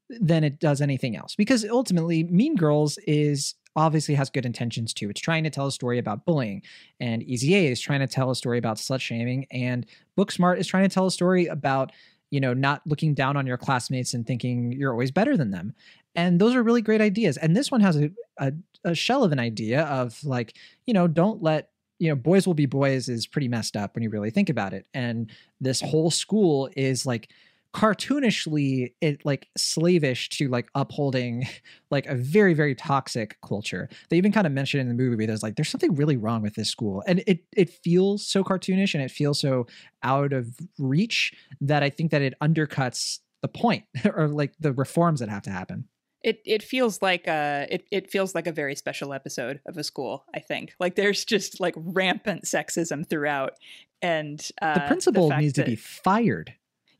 than 0.09 0.43
it 0.43 0.59
does 0.59 0.81
anything 0.81 1.15
else. 1.15 1.35
Because 1.35 1.65
ultimately, 1.65 2.23
Mean 2.23 2.55
Girls 2.55 2.97
is 3.07 3.55
obviously 3.75 4.15
has 4.15 4.29
good 4.29 4.45
intentions 4.45 4.93
too. 4.93 5.09
It's 5.09 5.21
trying 5.21 5.43
to 5.43 5.49
tell 5.49 5.67
a 5.67 5.71
story 5.71 5.99
about 5.99 6.25
bullying, 6.25 6.61
and 6.99 7.23
Easy 7.23 7.55
A 7.55 7.67
is 7.67 7.79
trying 7.79 7.99
to 7.99 8.07
tell 8.07 8.31
a 8.31 8.35
story 8.35 8.57
about 8.57 8.77
slut 8.77 9.01
shaming, 9.01 9.45
and 9.51 9.85
Booksmart 10.17 10.57
is 10.57 10.67
trying 10.67 10.87
to 10.87 10.93
tell 10.93 11.07
a 11.07 11.11
story 11.11 11.47
about 11.47 11.91
you 12.31 12.39
know 12.39 12.53
not 12.53 12.81
looking 12.85 13.13
down 13.13 13.37
on 13.37 13.45
your 13.45 13.57
classmates 13.57 14.13
and 14.13 14.25
thinking 14.25 14.71
you're 14.71 14.91
always 14.91 15.11
better 15.11 15.37
than 15.37 15.51
them. 15.51 15.73
And 16.15 16.39
those 16.39 16.55
are 16.55 16.63
really 16.63 16.81
great 16.81 17.01
ideas. 17.01 17.35
And 17.37 17.55
this 17.55 17.69
one 17.69 17.81
has 17.81 17.97
a, 17.97 18.09
a, 18.37 18.53
a 18.85 18.95
shell 18.95 19.23
of 19.23 19.31
an 19.31 19.39
idea 19.39 19.83
of 19.83 20.23
like 20.23 20.55
you 20.85 20.93
know 20.93 21.07
don't 21.07 21.43
let 21.43 21.69
you 21.99 22.09
know 22.09 22.15
boys 22.15 22.45
will 22.45 22.53
be 22.53 22.65
boys 22.65 23.09
is 23.09 23.27
pretty 23.27 23.47
messed 23.47 23.77
up 23.77 23.95
when 23.95 24.03
you 24.03 24.09
really 24.09 24.31
think 24.31 24.49
about 24.49 24.73
it. 24.73 24.85
And 24.93 25.31
this 25.61 25.81
whole 25.81 26.11
school 26.11 26.69
is 26.75 27.05
like 27.05 27.29
cartoonishly 27.75 28.93
it 29.01 29.25
like 29.25 29.49
slavish 29.57 30.29
to 30.29 30.47
like 30.47 30.69
upholding 30.75 31.45
like 31.91 32.05
a 32.05 32.15
very 32.15 32.53
very 32.53 32.73
toxic 32.73 33.37
culture. 33.45 33.89
They 34.09 34.17
even 34.17 34.31
kind 34.31 34.47
of 34.47 34.53
mention 34.53 34.79
in 34.79 34.87
the 34.87 34.93
movie 34.93 35.25
there's 35.25 35.43
like 35.43 35.57
there's 35.57 35.69
something 35.69 35.93
really 35.93 36.15
wrong 36.15 36.41
with 36.41 36.55
this 36.55 36.69
school. 36.69 37.03
And 37.05 37.21
it 37.27 37.43
it 37.55 37.69
feels 37.69 38.25
so 38.25 38.45
cartoonish 38.45 38.93
and 38.93 39.03
it 39.03 39.11
feels 39.11 39.39
so 39.39 39.67
out 40.03 40.31
of 40.31 40.55
reach 40.77 41.33
that 41.61 41.83
i 41.83 41.89
think 41.89 42.11
that 42.11 42.21
it 42.21 42.33
undercuts 42.41 43.19
the 43.41 43.47
point 43.47 43.83
or 44.15 44.27
like 44.27 44.53
the 44.59 44.71
reforms 44.71 45.19
that 45.19 45.29
have 45.29 45.43
to 45.43 45.49
happen. 45.49 45.89
It 46.23 46.41
it 46.45 46.63
feels 46.63 47.01
like 47.01 47.27
a 47.27 47.67
it, 47.69 47.87
it 47.91 48.09
feels 48.09 48.33
like 48.33 48.47
a 48.47 48.53
very 48.53 48.75
special 48.75 49.11
episode 49.11 49.59
of 49.65 49.77
a 49.77 49.83
school 49.83 50.23
i 50.33 50.39
think. 50.39 50.75
Like 50.79 50.95
there's 50.95 51.25
just 51.25 51.59
like 51.59 51.73
rampant 51.75 52.45
sexism 52.45 53.05
throughout 53.05 53.55
and 54.01 54.39
uh, 54.61 54.75
the 54.75 54.87
principal 54.87 55.27
the 55.27 55.37
needs 55.37 55.53
that, 55.55 55.65
to 55.65 55.71
be 55.71 55.75
fired 55.75 56.53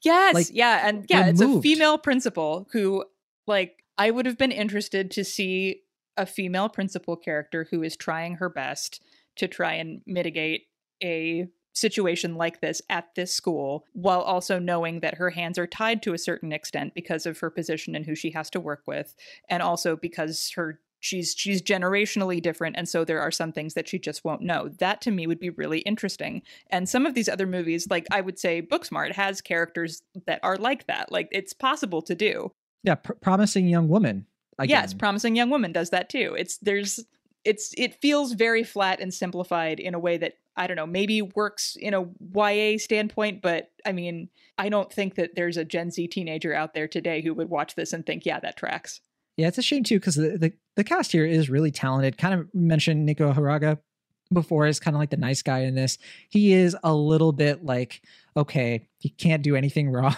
yes 0.06 0.34
like, 0.34 0.48
yeah 0.52 0.88
and 0.88 1.06
yeah 1.10 1.28
it's 1.28 1.42
a 1.42 1.62
female 1.62 1.98
principal 1.98 2.68
who 2.72 3.04
like 3.48 3.84
i 3.98 4.10
would 4.10 4.26
have 4.26 4.38
been 4.38 4.52
interested 4.52 5.12
to 5.12 5.24
see 5.24 5.82
a 6.18 6.26
female 6.26 6.70
principal 6.70 7.16
character 7.16 7.68
who 7.72 7.84
is 7.84 7.98
trying 7.98 8.36
her 8.36 8.50
best 8.50 9.02
to 9.36 9.48
try 9.48 9.74
and 9.74 10.02
mitigate 10.06 10.64
a 11.04 11.48
situation 11.74 12.36
like 12.36 12.62
this 12.62 12.82
at 12.90 13.14
this 13.16 13.34
school 13.34 13.84
while 13.92 14.22
also 14.22 14.58
knowing 14.60 15.02
that 15.02 15.16
her 15.16 15.30
hands 15.30 15.60
are 15.60 15.68
tied 15.68 16.02
to 16.02 16.14
a 16.14 16.18
certain 16.18 16.54
extent 16.54 16.94
because 16.96 17.26
of 17.26 17.38
her 17.40 17.50
position 17.50 17.96
and 17.96 18.06
who 18.06 18.16
she 18.16 18.32
has 18.32 18.50
to 18.50 18.62
work 18.62 18.84
with 18.88 19.14
and 19.50 19.62
also 19.62 19.98
because 19.98 20.52
her 20.56 20.80
she's 21.06 21.36
she's 21.38 21.62
generationally 21.62 22.42
different 22.42 22.76
and 22.76 22.90
so 22.90 23.06
there 23.06 23.22
are 23.22 23.32
some 23.32 23.52
things 23.52 23.76
that 23.76 23.88
she 23.88 24.00
just 24.00 24.26
won't 24.26 24.42
know 24.42 24.70
that 24.80 25.02
to 25.02 25.12
me 25.12 25.28
would 25.28 25.40
be 25.40 25.52
really 25.52 25.80
interesting 25.80 26.42
and 26.72 26.90
some 26.90 27.06
of 27.06 27.14
these 27.14 27.30
other 27.30 27.46
movies 27.46 27.88
like 27.90 28.08
i 28.12 28.20
would 28.20 28.40
say 28.40 28.62
booksmart 28.62 29.12
has 29.12 29.40
characters 29.40 30.02
that 30.26 30.40
are 30.42 30.58
like 30.58 30.88
that 30.88 31.12
like 31.12 31.28
it's 31.32 31.54
possible 31.54 32.02
to 32.02 32.16
do 32.16 32.52
yeah 32.84 32.96
pr- 32.96 33.14
promising 33.14 33.68
young 33.68 33.88
woman 33.88 34.26
again. 34.58 34.82
yes 34.82 34.94
promising 34.94 35.36
young 35.36 35.52
woman 35.52 35.72
does 35.72 35.92
that 35.92 36.10
too 36.10 36.36
it's 36.38 36.58
there's 36.58 37.00
it's 37.44 37.74
it 37.78 38.02
feels 38.02 38.34
very 38.34 38.64
flat 38.64 39.00
and 39.00 39.14
simplified 39.14 39.80
in 39.80 39.94
a 39.94 40.00
way 40.00 40.18
that 40.18 40.34
I 40.58 40.68
don't 40.68 40.78
know, 40.78 40.88
maybe 40.88 41.22
works 41.22 41.76
in 41.76 41.94
a 41.94 42.06
YA 42.34 42.78
standpoint, 42.78 43.42
but 43.42 43.72
I 43.86 43.92
mean, 43.92 44.30
I 44.58 44.70
don't 44.70 44.92
think 44.92 45.16
that 45.16 45.36
there's 45.36 45.58
a 45.58 45.66
Gen 45.66 45.92
Z 45.92 46.08
teenager 46.08 46.54
out 46.54 46.74
there 46.74 46.88
today 46.88 47.22
who 47.22 47.34
would 47.34 47.50
watch 47.50 47.76
this 47.76 47.92
and 47.92 48.06
think, 48.06 48.26
yeah, 48.26 48.40
that 48.40 48.56
tracks. 48.56 49.02
Yeah, 49.38 49.48
it's 49.48 49.58
a 49.58 49.62
shame 49.62 49.84
too 49.84 50.00
because 50.00 50.16
the, 50.16 50.38
the 50.38 50.54
the 50.76 50.84
cast 50.84 51.12
here 51.12 51.26
is 51.26 51.50
really 51.50 51.72
talented. 51.72 52.18
Kind 52.18 52.34
of 52.34 52.54
mentioned 52.54 53.06
Nico 53.06 53.34
Hiraga 53.34 53.80
before 54.34 54.66
is 54.66 54.80
kind 54.80 54.96
of 54.96 55.00
like 55.00 55.10
the 55.10 55.18
nice 55.18 55.42
guy 55.42 55.60
in 55.60 55.76
this. 55.76 55.98
He 56.30 56.54
is 56.54 56.76
a 56.84 56.94
little 56.94 57.32
bit 57.32 57.64
like, 57.64 58.02
okay, 58.36 58.88
he 59.00 59.10
can't 59.10 59.44
do 59.44 59.56
anything 59.56 59.90
wrong. 59.92 60.16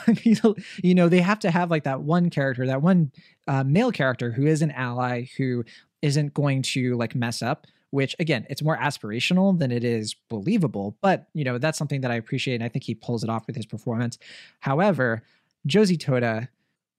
you 0.84 0.96
know, 0.96 1.10
they 1.10 1.20
have 1.22 1.40
to 1.40 1.52
have 1.52 1.72
like 1.72 1.84
that 1.84 2.02
one 2.02 2.30
character, 2.30 2.66
that 2.68 2.82
one 2.82 3.12
uh, 3.48 3.64
male 3.64 3.92
character 3.92 4.32
who 4.32 4.46
is 4.46 4.62
an 4.62 4.72
ally 4.72 5.26
who 5.38 5.64
isn't 6.02 6.34
going 6.34 6.62
to 6.62 6.96
like 6.96 7.16
mess 7.16 7.42
up 7.42 7.66
which 7.92 8.16
again 8.20 8.46
it's 8.50 8.62
more 8.62 8.78
aspirational 8.78 9.58
than 9.58 9.72
it 9.72 9.84
is 9.84 10.16
believable 10.30 10.98
but 11.02 11.28
you 11.34 11.44
know 11.44 11.58
that's 11.58 11.78
something 11.78 12.02
that 12.02 12.12
i 12.12 12.16
appreciate 12.16 12.56
and 12.56 12.64
i 12.64 12.68
think 12.68 12.84
he 12.84 12.94
pulls 12.94 13.24
it 13.24 13.30
off 13.30 13.48
with 13.48 13.56
his 13.56 13.66
performance 13.66 14.18
however 14.60 15.24
josie 15.66 15.98
tota 15.98 16.48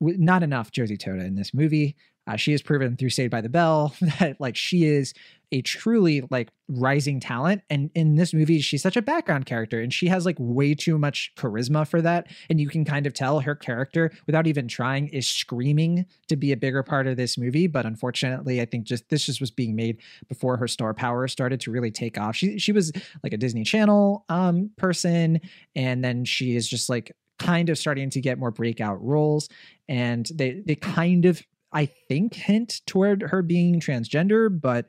not 0.01 0.43
enough 0.43 0.71
josie 0.71 0.97
tota 0.97 1.25
in 1.25 1.35
this 1.35 1.55
movie. 1.55 1.97
Uh, 2.29 2.37
she 2.37 2.53
has 2.53 2.61
proven 2.61 2.95
through 2.95 3.09
saved 3.09 3.31
by 3.31 3.41
the 3.41 3.49
bell 3.49 3.95
that 4.21 4.37
like 4.39 4.55
she 4.55 4.85
is 4.85 5.15
a 5.51 5.63
truly 5.63 6.23
like 6.31 6.51
rising 6.69 7.21
talent. 7.21 7.63
And 7.71 7.91
in 7.95 8.17
this 8.17 8.35
movie 8.35 8.61
she's 8.61 8.83
such 8.83 8.99
a 8.99 9.03
background 9.03 9.47
character 9.47 9.81
and 9.81 9.91
she 9.95 10.09
has 10.09 10.27
like 10.27 10.37
way 10.39 10.75
too 10.75 10.99
much 10.99 11.33
charisma 11.39 11.89
for 11.89 12.03
that. 12.03 12.27
And 12.51 12.61
you 12.61 12.69
can 12.69 12.85
kind 12.85 13.07
of 13.07 13.15
tell 13.15 13.41
her 13.41 13.55
character 13.55 14.13
without 14.27 14.47
even 14.47 14.69
trying 14.69 15.09
is 15.09 15.27
screaming 15.27 16.05
to 16.29 16.37
be 16.37 16.53
a 16.53 16.57
bigger 16.57 16.83
part 16.83 17.07
of 17.07 17.17
this 17.17 17.39
movie. 17.39 17.67
But 17.67 17.87
unfortunately 17.87 18.61
i 18.61 18.67
think 18.67 18.85
just 18.85 19.09
this 19.09 19.25
just 19.25 19.41
was 19.41 19.51
being 19.51 19.75
made 19.75 20.03
before 20.29 20.59
her 20.59 20.69
star 20.69 20.93
power 20.93 21.29
started 21.29 21.61
to 21.61 21.71
really 21.71 21.91
take 21.91 22.19
off. 22.19 22.37
She 22.37 22.59
she 22.59 22.73
was 22.73 22.93
like 23.23 23.33
a 23.33 23.39
disney 23.39 23.65
channel 23.65 24.27
um 24.29 24.71
person 24.77 25.41
and 25.75 26.05
then 26.05 26.27
she 26.27 26.57
is 26.57 26.69
just 26.69 26.91
like 26.91 27.17
kind 27.39 27.69
of 27.69 27.79
starting 27.79 28.11
to 28.11 28.21
get 28.21 28.39
more 28.39 28.51
breakout 28.51 29.03
roles 29.03 29.49
and 29.89 30.29
they 30.35 30.63
they 30.65 30.75
kind 30.75 31.25
of 31.25 31.43
I 31.73 31.87
think 31.87 32.35
hint 32.35 32.81
toward 32.87 33.23
her 33.23 33.43
being 33.43 33.81
transgender, 33.81 34.49
but 34.49 34.87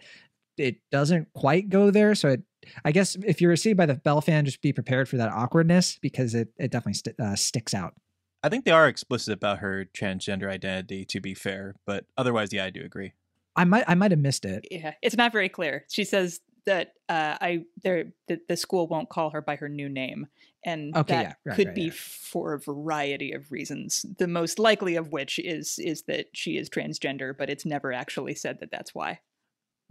it 0.58 0.78
doesn't 0.92 1.32
quite 1.34 1.70
go 1.70 1.92
there. 1.92 2.16
So 2.16 2.30
it, 2.30 2.44
I 2.86 2.92
guess 2.92 3.16
if 3.26 3.42
you're 3.42 3.54
a 3.54 3.74
by 3.74 3.86
the 3.86 3.96
Bell 3.96 4.22
fan, 4.22 4.46
just 4.46 4.62
be 4.62 4.74
prepared 4.74 5.10
for 5.10 5.18
that 5.18 5.32
awkwardness 5.32 5.98
because 6.02 6.36
it 6.36 6.50
it 6.58 6.72
definitely 6.72 6.94
st- 6.94 7.20
uh, 7.20 7.36
sticks 7.36 7.74
out. 7.74 7.96
I 8.42 8.50
think 8.50 8.64
they 8.64 8.72
are 8.72 8.88
explicit 8.88 9.34
about 9.34 9.60
her 9.60 9.86
transgender 9.86 10.50
identity. 10.50 11.06
To 11.06 11.20
be 11.20 11.34
fair, 11.34 11.76
but 11.86 12.06
otherwise, 12.18 12.54
yeah, 12.54 12.66
I 12.66 12.70
do 12.70 12.82
agree. 12.82 13.14
I 13.56 13.66
might 13.66 13.84
I 13.88 13.96
might 13.96 14.12
have 14.12 14.20
missed 14.20 14.46
it. 14.46 14.66
Yeah, 14.72 14.94
it's 15.02 15.18
not 15.18 15.32
very 15.32 15.50
clear. 15.50 15.86
She 15.90 16.04
says 16.04 16.40
that 16.66 16.94
uh, 17.08 17.38
I 17.42 17.66
there 17.84 18.14
the, 18.28 18.40
the 18.48 18.58
school 18.58 18.88
won't 18.88 19.10
call 19.10 19.32
her 19.32 19.42
by 19.42 19.56
her 19.58 19.70
new 19.70 19.90
name, 19.90 20.28
and 20.66 20.96
okay, 20.96 21.14
that 21.14 21.24
yeah, 21.24 21.34
right, 21.46 21.56
could 21.56 21.68
right, 21.68 21.76
be 21.76 21.82
yeah. 21.84 21.92
for 21.94 22.54
a 22.54 22.60
variety 22.60 23.32
of 23.32 23.52
reasons. 23.52 24.06
The 24.18 24.28
most 24.28 24.60
likely 24.60 24.96
of 24.96 25.12
which 25.12 25.40
is 25.40 25.80
is 25.80 26.04
that 26.04 26.28
she 26.34 26.58
is 26.58 26.70
transgender, 26.70 27.36
but 27.38 27.50
it's 27.50 27.66
never 27.66 27.94
actually 27.94 28.36
said 28.36 28.60
that 28.60 28.72
that's 28.72 28.94
why. 28.94 29.20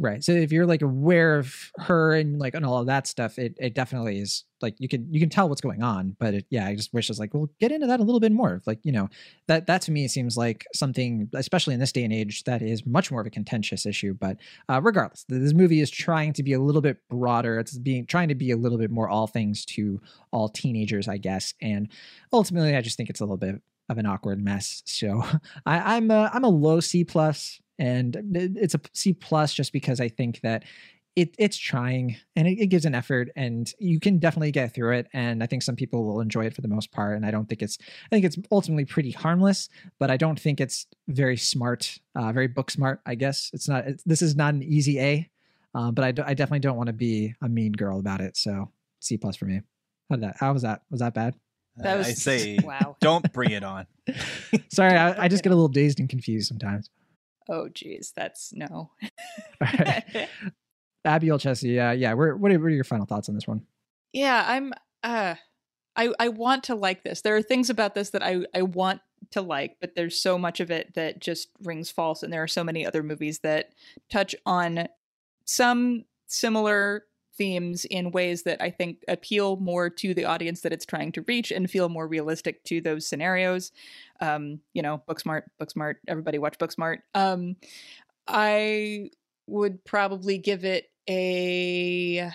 Right. 0.01 0.23
So 0.23 0.31
if 0.31 0.53
you're 0.53 0.67
like 0.67 0.83
aware 0.83 1.39
of 1.39 1.73
her 1.79 2.15
and 2.15 2.39
like 2.39 2.55
and 2.55 2.65
all 2.65 2.79
of 2.79 2.87
that 2.87 3.09
stuff, 3.09 3.37
it 3.37 3.57
it 3.59 3.75
definitely 3.75 4.21
is 4.21 4.45
like 4.63 4.77
you 4.79 4.89
can 4.89 5.13
you 5.13 5.19
can 5.19 5.29
tell 5.29 5.49
what's 5.49 5.61
going 5.61 5.83
on. 5.83 6.15
But 6.21 6.35
it, 6.35 6.47
yeah, 6.51 6.67
I 6.69 6.77
just 6.77 6.95
wish 6.95 7.11
it's 7.11 7.19
like, 7.19 7.35
well, 7.35 7.51
get 7.59 7.73
into 7.73 7.89
that 7.89 7.99
a 7.99 8.05
little 8.05 8.21
bit 8.21 8.31
more. 8.31 8.63
Like 8.65 8.79
you 8.85 8.93
know 8.93 9.09
that 9.49 9.67
that 9.67 9.83
to 9.83 9.91
me 9.91 10.07
seems 10.07 10.37
like 10.37 10.65
something, 10.73 11.29
especially 11.35 11.75
in 11.75 11.81
this 11.81 11.91
day 11.91 12.05
and 12.05 12.13
age, 12.13 12.45
that 12.45 12.63
is 12.63 12.87
much 12.87 13.11
more 13.11 13.21
of 13.21 13.27
a 13.27 13.31
contentious 13.31 13.87
issue. 13.87 14.15
But 14.15 14.37
uh, 14.69 14.81
regardless, 14.81 15.25
this 15.29 15.53
movie 15.53 15.81
is 15.81 15.91
trying 15.91 16.33
to 16.35 16.45
be 16.45 16.53
a 16.53 16.61
little 16.61 16.83
bit 16.83 16.99
broader. 17.11 17.59
It's 17.59 17.77
being 17.77 18.07
trying 18.07 18.29
to 18.29 18.37
be 18.37 18.53
a 18.53 18.57
little 18.57 18.79
bit 18.79 18.93
more 18.93 19.09
all 19.09 19.27
things 19.27 19.65
to 19.65 20.01
all 20.31 20.49
teenagers, 20.49 21.09
I 21.09 21.17
guess. 21.17 21.55
And 21.61 21.89
ultimately, 22.33 22.77
I 22.77 22.83
just 22.83 22.97
think 22.97 23.11
it's 23.11 23.21
a 23.21 23.25
little 23.25 23.37
bit 23.37 23.61
of 23.89 23.99
an 23.99 24.07
awkward 24.07 24.41
mess. 24.41 24.83
So 24.85 25.25
I, 25.67 25.97
I'm 25.97 26.13
a, 26.13 26.31
I'm 26.33 26.45
a 26.45 26.49
low 26.49 26.79
C 26.79 27.03
plus 27.03 27.61
and 27.79 28.17
it's 28.35 28.75
a 28.75 28.81
C 28.93 29.13
plus 29.13 29.55
just 29.55 29.73
because 29.73 30.01
I 30.01 30.09
think 30.09 30.41
that 30.41 30.65
it, 31.19 31.35
it's 31.37 31.57
trying 31.57 32.17
and 32.37 32.47
it, 32.47 32.61
it, 32.61 32.67
gives 32.69 32.85
an 32.85 32.95
effort 32.95 33.31
and 33.35 33.73
you 33.81 33.99
can 33.99 34.19
definitely 34.19 34.53
get 34.53 34.73
through 34.73 34.99
it 34.99 35.09
and 35.13 35.43
i 35.43 35.47
think 35.47 35.65
some 35.65 35.75
people 35.75 36.05
will 36.05 36.21
enjoy 36.21 36.45
it 36.45 36.55
for 36.55 36.61
the 36.61 36.69
most 36.69 36.93
part 36.93 37.17
and 37.17 37.27
i 37.27 37.31
don't 37.33 37.49
think 37.49 37.61
it's 37.61 37.77
i 37.81 38.09
think 38.11 38.25
it's 38.25 38.37
ultimately 38.53 38.85
pretty 38.85 39.11
harmless 39.11 39.69
but 39.99 40.13
i 40.13 40.17
don't 40.17 40.39
think 40.39 40.61
it's 40.61 40.87
very 41.09 41.37
smart 41.37 41.99
uh, 42.15 42.31
very 42.33 42.47
book 42.47 42.71
smart 42.71 43.01
i 43.05 43.17
guess. 43.17 43.51
It's 43.53 43.69
not 43.69 43.87
it's, 43.89 44.05
this 44.05 44.23
is 44.23 44.37
not 44.37 44.55
an 44.55 44.63
easy 44.63 45.01
a 45.01 45.29
uh, 45.75 45.91
but 45.91 46.05
I, 46.05 46.13
do, 46.13 46.23
I 46.25 46.35
definitely 46.35 46.61
don't 46.61 46.77
want 46.77 46.87
to 46.87 46.93
be 46.93 47.35
a 47.43 47.49
mean 47.49 47.73
girl 47.73 47.99
about 47.99 48.21
it 48.21 48.37
so 48.37 48.71
c 49.01 49.17
plus 49.17 49.37
for 49.37 49.47
me. 49.47 49.63
How 50.09 50.17
did 50.17 50.25
that 50.25 50.37
how 50.39 50.53
was 50.53 50.63
that? 50.63 50.83
Was 50.91 51.01
that 51.01 51.15
bad? 51.15 51.35
That 51.77 51.99
was 51.99 52.09
I 52.09 52.13
say, 52.13 52.59
wow. 52.65 52.97
don't 53.01 53.33
bring 53.33 53.51
it 53.51 53.65
on. 53.65 53.87
sorry 54.69 54.97
I, 54.97 55.25
I 55.25 55.29
just 55.29 55.43
get 55.43 55.51
a 55.51 55.55
little 55.55 55.69
dazed 55.69 55.99
and 56.01 56.09
confused 56.09 56.49
sometimes 56.49 56.91
oh 57.49 57.69
geez 57.69 58.13
that's 58.15 58.53
no. 58.53 58.91
Abiel 61.09 61.39
Chessie, 61.39 61.75
yeah, 61.75 61.93
yeah. 61.93 62.13
Where, 62.13 62.37
what 62.37 62.53
are, 62.53 62.59
what 62.59 62.67
are 62.67 62.71
your 62.71 62.85
final 62.85 63.07
thoughts 63.07 63.29
on 63.29 63.35
this 63.35 63.49
one? 63.49 63.63
Yeah, 64.13 64.45
I'm. 64.47 64.73
Uh, 65.03 65.37
I 65.97 66.13
I 66.19 66.29
want 66.29 66.65
to 66.65 66.75
like 66.75 67.03
this. 67.03 67.23
There 67.23 67.37
are 67.37 67.43
things 67.43 67.71
about 67.71 67.95
this 67.95 68.11
that 68.11 68.23
I 68.23 68.45
I 68.55 68.63
want 68.63 69.01
to 69.33 69.43
like, 69.43 69.77
but 69.81 69.95
there's 69.95 70.21
so 70.21 70.39
much 70.39 70.61
of 70.61 70.71
it 70.71 70.95
that 70.95 71.21
just 71.21 71.49
rings 71.63 71.91
false, 71.91 72.23
and 72.23 72.33
there 72.33 72.43
are 72.43 72.49
so 72.49 72.63
many 72.63 72.87
other 72.87 73.03
movies 73.03 73.41
that 73.41 73.73
touch 74.11 74.35
on 74.47 74.89
some 75.45 76.05
similar 76.27 77.05
themes 77.39 77.85
in 77.87 78.11
ways 78.11 78.43
that 78.43 78.61
I 78.61 78.71
think 78.71 79.05
appeal 79.09 79.57
more 79.57 79.89
to 79.89 80.13
the 80.13 80.27
audience 80.27 80.61
that 80.63 80.73
it's 80.73 80.85
trying 80.85 81.13
to 81.13 81.23
reach 81.23 81.51
and 81.51 81.71
feel 81.71 81.89
more 81.89 82.07
realistic 82.07 82.65
to 82.65 82.81
those 82.81 83.07
scenarios. 83.07 83.73
Um, 84.21 84.61
you 84.75 84.83
know, 84.83 85.03
Booksmart, 85.09 85.45
Booksmart, 85.61 85.95
everybody 86.07 86.39
watch 86.39 86.59
Booksmart. 86.59 86.99
Um, 87.15 87.57
I 88.27 89.11
would 89.47 89.85
probably 89.85 90.37
give 90.37 90.65
it 90.65 90.91
a 91.09 92.31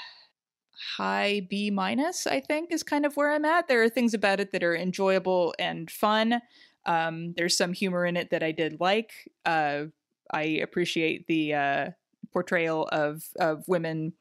high 0.97 1.45
B 1.49 1.69
minus, 1.69 2.25
I 2.25 2.39
think, 2.39 2.71
is 2.71 2.81
kind 2.81 3.05
of 3.05 3.15
where 3.15 3.31
I'm 3.31 3.45
at. 3.45 3.67
There 3.67 3.83
are 3.83 3.89
things 3.89 4.13
about 4.13 4.39
it 4.39 4.51
that 4.51 4.63
are 4.63 4.75
enjoyable 4.75 5.53
and 5.59 5.91
fun. 5.91 6.41
Um, 6.85 7.33
there's 7.37 7.55
some 7.55 7.73
humor 7.73 8.05
in 8.05 8.17
it 8.17 8.31
that 8.31 8.43
I 8.43 8.51
did 8.51 8.79
like. 8.79 9.11
Uh, 9.45 9.85
I 10.31 10.43
appreciate 10.43 11.27
the 11.27 11.53
uh, 11.53 11.89
portrayal 12.31 12.87
of 12.91 13.23
of 13.39 13.67
women 13.67 14.13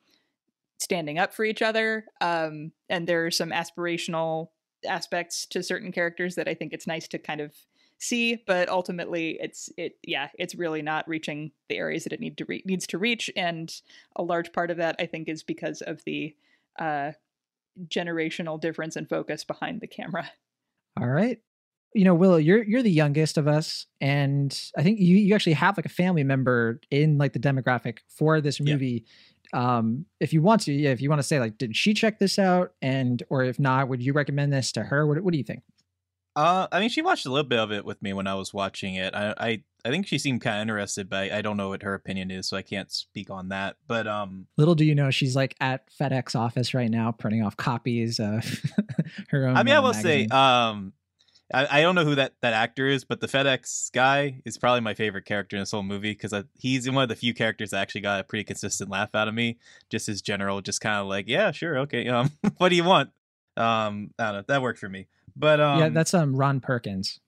standing 0.82 1.18
up 1.18 1.32
for 1.32 1.44
each 1.44 1.62
other, 1.62 2.06
um, 2.20 2.72
and 2.88 3.06
there 3.06 3.26
are 3.26 3.30
some 3.30 3.50
aspirational 3.50 4.48
aspects 4.86 5.46
to 5.46 5.62
certain 5.62 5.92
characters 5.92 6.34
that 6.34 6.48
I 6.48 6.54
think 6.54 6.72
it's 6.72 6.86
nice 6.86 7.06
to 7.08 7.18
kind 7.18 7.40
of 7.40 7.54
see 7.98 8.42
but 8.48 8.68
ultimately 8.68 9.38
it's 9.40 9.70
it 9.76 9.96
yeah 10.04 10.26
it's 10.36 10.56
really 10.56 10.82
not 10.82 11.06
reaching 11.06 11.52
the 11.68 11.76
areas 11.76 12.02
that 12.02 12.12
it 12.12 12.18
need 12.18 12.36
to 12.36 12.44
re- 12.46 12.62
needs 12.66 12.84
to 12.84 12.98
reach 12.98 13.30
and 13.36 13.80
a 14.16 14.24
large 14.24 14.52
part 14.52 14.72
of 14.72 14.76
that 14.76 14.96
i 14.98 15.06
think 15.06 15.28
is 15.28 15.44
because 15.44 15.82
of 15.82 16.02
the 16.02 16.34
uh 16.80 17.12
generational 17.86 18.60
difference 18.60 18.96
in 18.96 19.06
focus 19.06 19.44
behind 19.44 19.80
the 19.80 19.86
camera 19.86 20.28
All 21.00 21.08
right. 21.08 21.40
you 21.94 22.04
know, 22.04 22.14
Willow, 22.14 22.36
you're 22.36 22.62
you're 22.62 22.82
the 22.82 22.90
youngest 22.90 23.38
of 23.38 23.48
us, 23.48 23.86
and 24.00 24.58
I 24.76 24.82
think 24.82 24.98
you 24.98 25.16
you 25.16 25.34
actually 25.34 25.54
have 25.54 25.76
like 25.76 25.86
a 25.86 25.90
family 25.90 26.24
member 26.24 26.80
in 26.90 27.18
like 27.18 27.32
the 27.32 27.38
demographic 27.38 27.98
for 28.08 28.40
this 28.40 28.60
movie. 28.60 29.04
Um, 29.52 30.06
if 30.20 30.32
you 30.32 30.42
want 30.42 30.62
to, 30.62 30.72
yeah, 30.72 30.90
if 30.90 31.00
you 31.00 31.08
want 31.08 31.20
to 31.20 31.26
say 31.26 31.38
like, 31.38 31.58
did 31.58 31.76
she 31.76 31.94
check 31.94 32.18
this 32.18 32.38
out, 32.38 32.72
and 32.80 33.22
or 33.28 33.44
if 33.44 33.58
not, 33.58 33.88
would 33.88 34.02
you 34.02 34.12
recommend 34.12 34.52
this 34.52 34.72
to 34.72 34.82
her? 34.82 35.06
What 35.06 35.20
what 35.22 35.32
do 35.32 35.38
you 35.38 35.44
think? 35.44 35.62
Uh, 36.34 36.66
I 36.72 36.80
mean, 36.80 36.88
she 36.88 37.02
watched 37.02 37.26
a 37.26 37.30
little 37.30 37.48
bit 37.48 37.58
of 37.58 37.72
it 37.72 37.84
with 37.84 38.00
me 38.00 38.12
when 38.12 38.26
I 38.26 38.34
was 38.34 38.54
watching 38.54 38.94
it. 38.94 39.14
I, 39.14 39.34
I, 39.36 39.62
I 39.84 39.90
think 39.90 40.06
she 40.06 40.16
seemed 40.16 40.40
kind 40.40 40.56
of 40.56 40.62
interested, 40.62 41.10
but 41.10 41.30
I, 41.30 41.38
I 41.38 41.42
don't 41.42 41.58
know 41.58 41.68
what 41.68 41.82
her 41.82 41.92
opinion 41.92 42.30
is, 42.30 42.48
so 42.48 42.56
I 42.56 42.62
can't 42.62 42.90
speak 42.90 43.28
on 43.28 43.50
that. 43.50 43.76
But 43.86 44.06
um, 44.06 44.46
Little 44.56 44.74
do 44.74 44.84
you 44.84 44.94
know, 44.94 45.10
she's 45.10 45.36
like 45.36 45.54
at 45.60 45.88
FedEx 45.90 46.34
office 46.34 46.72
right 46.72 46.90
now, 46.90 47.12
printing 47.12 47.42
off 47.42 47.56
copies 47.56 48.18
of 48.18 48.44
her 49.28 49.46
own. 49.46 49.56
I 49.56 49.62
mean, 49.62 49.74
I 49.74 49.78
uh, 49.78 49.82
will 49.82 49.94
say, 49.94 50.26
um, 50.28 50.94
I, 51.52 51.78
I 51.78 51.80
don't 51.82 51.94
know 51.94 52.04
who 52.04 52.14
that 52.14 52.34
that 52.40 52.52
actor 52.52 52.88
is, 52.88 53.04
but 53.04 53.20
the 53.20 53.26
FedEx 53.26 53.92
guy 53.92 54.40
is 54.44 54.58
probably 54.58 54.80
my 54.80 54.94
favorite 54.94 55.24
character 55.24 55.56
in 55.56 55.62
this 55.62 55.70
whole 55.70 55.82
movie 55.82 56.12
because 56.12 56.34
he's 56.54 56.90
one 56.90 57.02
of 57.02 57.08
the 57.08 57.16
few 57.16 57.34
characters 57.34 57.70
that 57.70 57.80
actually 57.80 58.00
got 58.00 58.20
a 58.20 58.24
pretty 58.24 58.44
consistent 58.44 58.90
laugh 58.90 59.14
out 59.14 59.28
of 59.28 59.34
me. 59.34 59.58
Just 59.90 60.06
his 60.06 60.22
general, 60.22 60.60
just 60.60 60.80
kind 60.80 61.00
of 61.00 61.06
like, 61.06 61.28
yeah, 61.28 61.50
sure, 61.50 61.78
okay, 61.80 62.08
um, 62.08 62.30
what 62.58 62.70
do 62.70 62.76
you 62.76 62.84
want? 62.84 63.10
Um, 63.56 64.12
I 64.18 64.24
don't 64.24 64.34
know, 64.34 64.44
that 64.48 64.62
worked 64.62 64.78
for 64.78 64.88
me. 64.88 65.08
But 65.36 65.60
um, 65.60 65.78
yeah, 65.78 65.88
that's 65.90 66.14
um 66.14 66.34
Ron 66.34 66.60
Perkins. 66.60 67.20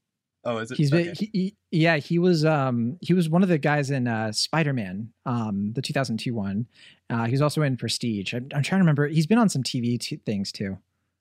oh, 0.44 0.58
is 0.58 0.70
it? 0.70 0.76
He's 0.78 0.90
been, 0.90 1.08
okay. 1.10 1.14
he, 1.18 1.30
he, 1.32 1.56
yeah, 1.70 1.96
he 1.96 2.18
was 2.18 2.44
um 2.44 2.98
he 3.00 3.12
was 3.14 3.28
one 3.28 3.42
of 3.42 3.48
the 3.48 3.58
guys 3.58 3.90
in 3.90 4.08
uh 4.08 4.32
Spider-Man, 4.32 5.10
um 5.26 5.72
the 5.74 5.82
2002 5.82 6.34
one. 6.34 6.66
Uh 7.10 7.24
he 7.24 7.32
was 7.32 7.42
also 7.42 7.62
in 7.62 7.76
Prestige. 7.76 8.32
I'm, 8.34 8.48
I'm 8.54 8.62
trying 8.62 8.78
to 8.78 8.82
remember. 8.84 9.06
He's 9.08 9.26
been 9.26 9.38
on 9.38 9.48
some 9.48 9.62
TV 9.62 9.98
t- 9.98 10.20
things 10.24 10.50
too. 10.52 10.78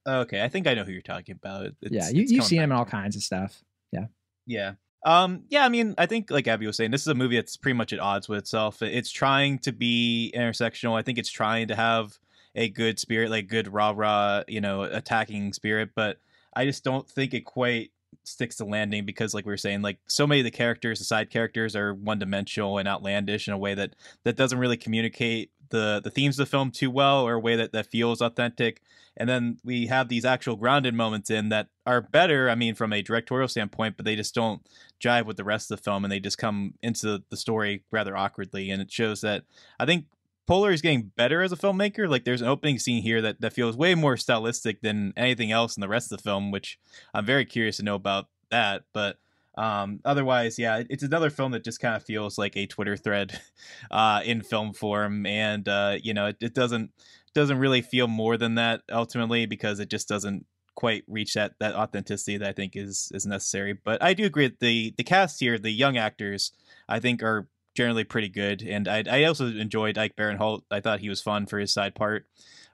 Okay. 0.07 0.43
I 0.43 0.49
think 0.49 0.67
I 0.67 0.73
know 0.73 0.83
who 0.83 0.91
you're 0.91 1.01
talking 1.01 1.35
about. 1.35 1.71
It's, 1.81 1.91
yeah, 1.91 2.09
you, 2.09 2.23
you've 2.27 2.45
seen 2.45 2.61
him 2.61 2.71
in 2.71 2.77
all 2.77 2.85
kinds 2.85 3.15
of 3.15 3.23
stuff. 3.23 3.63
Yeah. 3.91 4.05
Yeah. 4.45 4.73
Um, 5.05 5.43
yeah, 5.49 5.65
I 5.65 5.69
mean, 5.69 5.95
I 5.97 6.05
think 6.05 6.31
like 6.31 6.47
Abby 6.47 6.65
was 6.65 6.77
saying, 6.77 6.91
this 6.91 7.01
is 7.01 7.07
a 7.07 7.15
movie 7.15 7.35
that's 7.35 7.57
pretty 7.57 7.77
much 7.77 7.91
at 7.91 7.99
odds 7.99 8.29
with 8.29 8.39
itself. 8.39 8.81
It's 8.81 9.11
trying 9.11 9.59
to 9.59 9.71
be 9.73 10.31
intersectional. 10.35 10.97
I 10.97 11.01
think 11.01 11.17
it's 11.17 11.29
trying 11.29 11.67
to 11.67 11.75
have 11.75 12.17
a 12.55 12.69
good 12.69 12.99
spirit, 12.99 13.29
like 13.29 13.47
good 13.47 13.71
rah 13.73 13.93
rah, 13.95 14.43
you 14.47 14.61
know, 14.61 14.83
attacking 14.83 15.53
spirit, 15.53 15.89
but 15.95 16.19
I 16.55 16.65
just 16.65 16.83
don't 16.83 17.09
think 17.09 17.33
it 17.33 17.41
quite 17.41 17.91
sticks 18.23 18.57
to 18.57 18.65
landing 18.65 19.05
because 19.05 19.33
like 19.33 19.45
we 19.45 19.51
were 19.51 19.57
saying, 19.57 19.81
like 19.81 19.97
so 20.07 20.25
many 20.25 20.39
of 20.41 20.45
the 20.45 20.51
characters, 20.51 20.99
the 20.99 21.05
side 21.05 21.29
characters 21.29 21.75
are 21.75 21.93
one 21.93 22.19
dimensional 22.19 22.77
and 22.77 22.87
outlandish 22.87 23.47
in 23.47 23.53
a 23.53 23.57
way 23.57 23.73
that 23.73 23.95
that 24.23 24.37
doesn't 24.37 24.59
really 24.59 24.77
communicate 24.77 25.51
the 25.73 25.99
the 26.01 26.11
themes 26.11 26.39
of 26.39 26.45
the 26.45 26.49
film 26.49 26.71
too 26.71 26.91
well 26.91 27.27
or 27.27 27.33
a 27.33 27.39
way 27.39 27.55
that 27.57 27.73
that 27.73 27.87
feels 27.87 28.21
authentic. 28.21 28.81
And 29.17 29.27
then 29.27 29.57
we 29.63 29.87
have 29.87 30.07
these 30.07 30.23
actual 30.23 30.55
grounded 30.55 30.93
moments 30.93 31.29
in 31.29 31.49
that 31.49 31.67
are 31.85 32.01
better 32.01 32.49
i 32.49 32.55
mean 32.55 32.75
from 32.75 32.93
a 32.93 33.01
directorial 33.01 33.47
standpoint 33.47 33.97
but 33.97 34.05
they 34.05 34.15
just 34.15 34.33
don't 34.33 34.61
jive 35.03 35.25
with 35.25 35.37
the 35.37 35.43
rest 35.43 35.69
of 35.69 35.77
the 35.77 35.83
film 35.83 36.05
and 36.05 36.11
they 36.11 36.19
just 36.19 36.37
come 36.37 36.75
into 36.81 37.21
the 37.29 37.37
story 37.37 37.83
rather 37.91 38.15
awkwardly. 38.15 38.69
And 38.69 38.81
it 38.81 38.91
shows 38.91 39.21
that 39.21 39.43
i 39.79 39.85
think 39.85 40.05
Poehler 40.49 40.73
is 40.73 40.81
getting 40.81 41.11
better 41.15 41.41
as 41.41 41.53
a 41.53 41.55
filmmaker. 41.55 42.09
Like 42.09 42.25
there's 42.25 42.41
an 42.41 42.49
opening 42.49 42.77
scene 42.77 43.01
here 43.01 43.21
that, 43.21 43.39
that 43.39 43.53
feels 43.53 43.77
way 43.77 43.95
more 43.95 44.17
stylistic 44.17 44.81
than 44.81 45.13
anything 45.15 45.53
else 45.53 45.77
in 45.77 45.81
the 45.81 45.87
rest 45.87 46.11
of 46.11 46.17
the 46.17 46.23
film 46.23 46.51
which 46.51 46.77
i'm 47.13 47.25
very 47.25 47.45
curious 47.45 47.77
to 47.77 47.83
know 47.83 47.95
about 47.95 48.27
that. 48.51 48.83
But 48.93 49.17
um 49.55 49.99
otherwise 50.03 50.57
yeah 50.57 50.81
it's 50.89 51.03
another 51.03 51.29
film 51.29 51.51
that 51.51 51.63
just 51.63 51.79
kind 51.79 51.95
of 51.95 52.03
feels 52.03 52.37
like 52.37 52.57
a 52.57 52.65
twitter 52.65 52.97
thread 52.97 53.39
uh 53.91 54.21
in 54.25 54.41
film 54.41 54.73
form 54.73 55.25
and 55.25 55.67
uh 55.67 55.95
you 56.01 56.13
know 56.13 56.27
it, 56.27 56.37
it 56.41 56.53
doesn't 56.53 56.89
doesn't 57.35 57.59
really 57.59 57.81
feel 57.81 58.07
more 58.07 58.37
than 58.37 58.55
that 58.55 58.81
ultimately 58.91 59.45
because 59.45 59.79
it 59.79 59.89
just 59.89 60.07
doesn't 60.07 60.45
quite 60.75 61.03
reach 61.07 61.33
that 61.33 61.53
that 61.59 61.75
authenticity 61.75 62.37
that 62.37 62.49
I 62.49 62.51
think 62.51 62.75
is 62.75 63.11
is 63.13 63.25
necessary. 63.25 63.73
But 63.73 64.01
I 64.01 64.13
do 64.13 64.25
agree 64.25 64.47
that 64.47 64.59
the 64.59 64.93
the 64.97 65.03
cast 65.03 65.39
here, 65.39 65.57
the 65.57 65.71
young 65.71 65.97
actors, 65.97 66.51
I 66.87 66.99
think 66.99 67.23
are 67.23 67.47
generally 67.75 68.03
pretty 68.03 68.29
good, 68.29 68.61
and 68.61 68.87
I 68.87 69.03
I 69.09 69.23
also 69.23 69.47
enjoyed 69.47 69.97
Ike 69.97 70.15
Barinholtz. 70.15 70.63
I 70.71 70.79
thought 70.79 70.99
he 70.99 71.09
was 71.09 71.21
fun 71.21 71.45
for 71.45 71.59
his 71.59 71.73
side 71.73 71.95
part. 71.95 72.25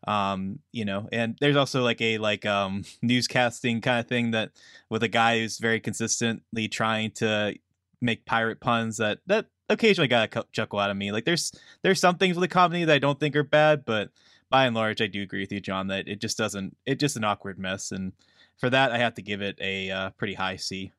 Um, 0.07 0.59
you 0.71 0.85
know, 0.85 1.09
and 1.11 1.37
there's 1.41 1.55
also 1.55 1.83
like 1.83 2.01
a 2.01 2.17
like 2.17 2.45
um 2.45 2.83
newscasting 3.03 3.81
kind 3.81 3.99
of 3.99 4.07
thing 4.07 4.31
that 4.31 4.51
with 4.89 5.03
a 5.03 5.07
guy 5.07 5.39
who's 5.39 5.57
very 5.57 5.79
consistently 5.79 6.67
trying 6.67 7.11
to 7.11 7.55
make 8.01 8.25
pirate 8.25 8.59
puns 8.59 8.97
that 8.97 9.19
that 9.27 9.47
occasionally 9.69 10.07
got 10.07 10.35
a 10.35 10.45
chuckle 10.51 10.79
out 10.79 10.89
of 10.89 10.97
me. 10.97 11.11
Like 11.11 11.25
there's 11.25 11.51
there's 11.81 11.99
some 11.99 12.17
things 12.17 12.35
with 12.35 12.49
the 12.49 12.53
comedy 12.53 12.85
that 12.85 12.93
I 12.93 12.99
don't 12.99 13.19
think 13.19 13.35
are 13.35 13.43
bad, 13.43 13.85
but 13.85 14.09
by 14.49 14.65
and 14.65 14.75
large, 14.75 15.01
I 15.01 15.07
do 15.07 15.21
agree 15.21 15.41
with 15.41 15.51
you, 15.51 15.59
John, 15.61 15.87
that 15.87 16.07
it 16.07 16.19
just 16.19 16.37
doesn't. 16.37 16.75
It's 16.85 16.99
just 16.99 17.17
an 17.17 17.23
awkward 17.23 17.59
mess, 17.59 17.91
and 17.91 18.13
for 18.57 18.69
that, 18.69 18.91
I 18.91 18.97
have 18.97 19.13
to 19.15 19.21
give 19.21 19.41
it 19.41 19.57
a 19.61 19.91
uh, 19.91 20.09
pretty 20.11 20.33
high 20.33 20.55
C. 20.55 20.91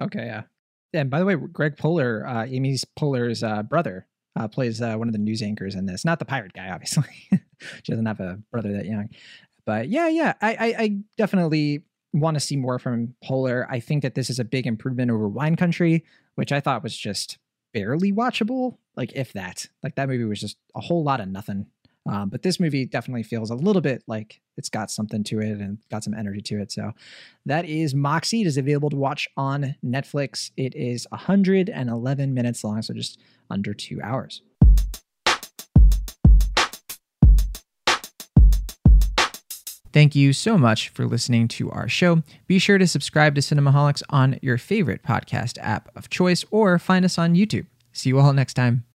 Okay, 0.00 0.24
yeah. 0.24 0.42
And 0.92 1.10
by 1.10 1.18
the 1.18 1.26
way, 1.26 1.34
Greg 1.34 1.76
Poehler, 1.76 2.26
uh, 2.26 2.46
Amy's 2.48 2.84
Poehler's 2.84 3.42
uh, 3.42 3.62
brother, 3.62 4.06
uh, 4.36 4.48
plays 4.48 4.82
uh, 4.82 4.94
one 4.96 5.08
of 5.08 5.12
the 5.12 5.18
news 5.18 5.42
anchors 5.42 5.74
in 5.74 5.86
this. 5.86 6.04
Not 6.04 6.18
the 6.18 6.24
pirate 6.24 6.52
guy, 6.52 6.70
obviously. 6.70 7.04
she 7.30 7.92
doesn't 7.92 8.06
have 8.06 8.20
a 8.20 8.38
brother 8.50 8.72
that 8.74 8.86
young. 8.86 9.08
But 9.64 9.88
yeah, 9.88 10.08
yeah, 10.08 10.34
I, 10.40 10.54
I, 10.54 10.74
I 10.78 10.98
definitely 11.16 11.82
want 12.12 12.34
to 12.34 12.40
see 12.40 12.56
more 12.56 12.78
from 12.78 13.14
Poehler. 13.24 13.66
I 13.68 13.80
think 13.80 14.02
that 14.02 14.14
this 14.14 14.30
is 14.30 14.38
a 14.38 14.44
big 14.44 14.66
improvement 14.66 15.10
over 15.10 15.28
Wine 15.28 15.56
Country, 15.56 16.04
which 16.34 16.52
I 16.52 16.60
thought 16.60 16.82
was 16.82 16.96
just 16.96 17.38
barely 17.72 18.12
watchable, 18.12 18.76
like 18.96 19.12
if 19.14 19.32
that. 19.32 19.68
Like 19.82 19.96
that 19.96 20.08
movie 20.08 20.24
was 20.24 20.40
just 20.40 20.56
a 20.74 20.80
whole 20.80 21.02
lot 21.02 21.20
of 21.20 21.28
nothing. 21.28 21.66
Um, 22.08 22.28
but 22.28 22.42
this 22.42 22.60
movie 22.60 22.86
definitely 22.86 23.22
feels 23.22 23.50
a 23.50 23.54
little 23.54 23.82
bit 23.82 24.02
like 24.06 24.40
it's 24.56 24.68
got 24.68 24.90
something 24.90 25.24
to 25.24 25.40
it 25.40 25.58
and 25.58 25.78
got 25.90 26.04
some 26.04 26.14
energy 26.14 26.40
to 26.42 26.60
it. 26.60 26.72
So 26.72 26.92
that 27.46 27.64
is 27.64 27.94
Moxie. 27.94 28.42
It 28.42 28.46
is 28.46 28.56
available 28.56 28.90
to 28.90 28.96
watch 28.96 29.28
on 29.36 29.74
Netflix. 29.84 30.50
It 30.56 30.74
is 30.74 31.06
111 31.10 32.34
minutes 32.34 32.64
long, 32.64 32.82
so 32.82 32.94
just 32.94 33.18
under 33.50 33.74
two 33.74 34.00
hours. 34.02 34.42
Thank 39.96 40.14
you 40.14 40.34
so 40.34 40.58
much 40.58 40.90
for 40.90 41.06
listening 41.06 41.48
to 41.48 41.70
our 41.70 41.88
show. 41.88 42.22
Be 42.46 42.58
sure 42.58 42.76
to 42.76 42.86
subscribe 42.86 43.34
to 43.34 43.40
Cinemaholics 43.40 44.02
on 44.10 44.38
your 44.42 44.58
favorite 44.58 45.02
podcast 45.02 45.56
app 45.62 45.88
of 45.96 46.10
choice 46.10 46.44
or 46.50 46.78
find 46.78 47.02
us 47.02 47.16
on 47.16 47.34
YouTube. 47.34 47.64
See 47.92 48.10
you 48.10 48.18
all 48.18 48.34
next 48.34 48.54
time. 48.54 48.84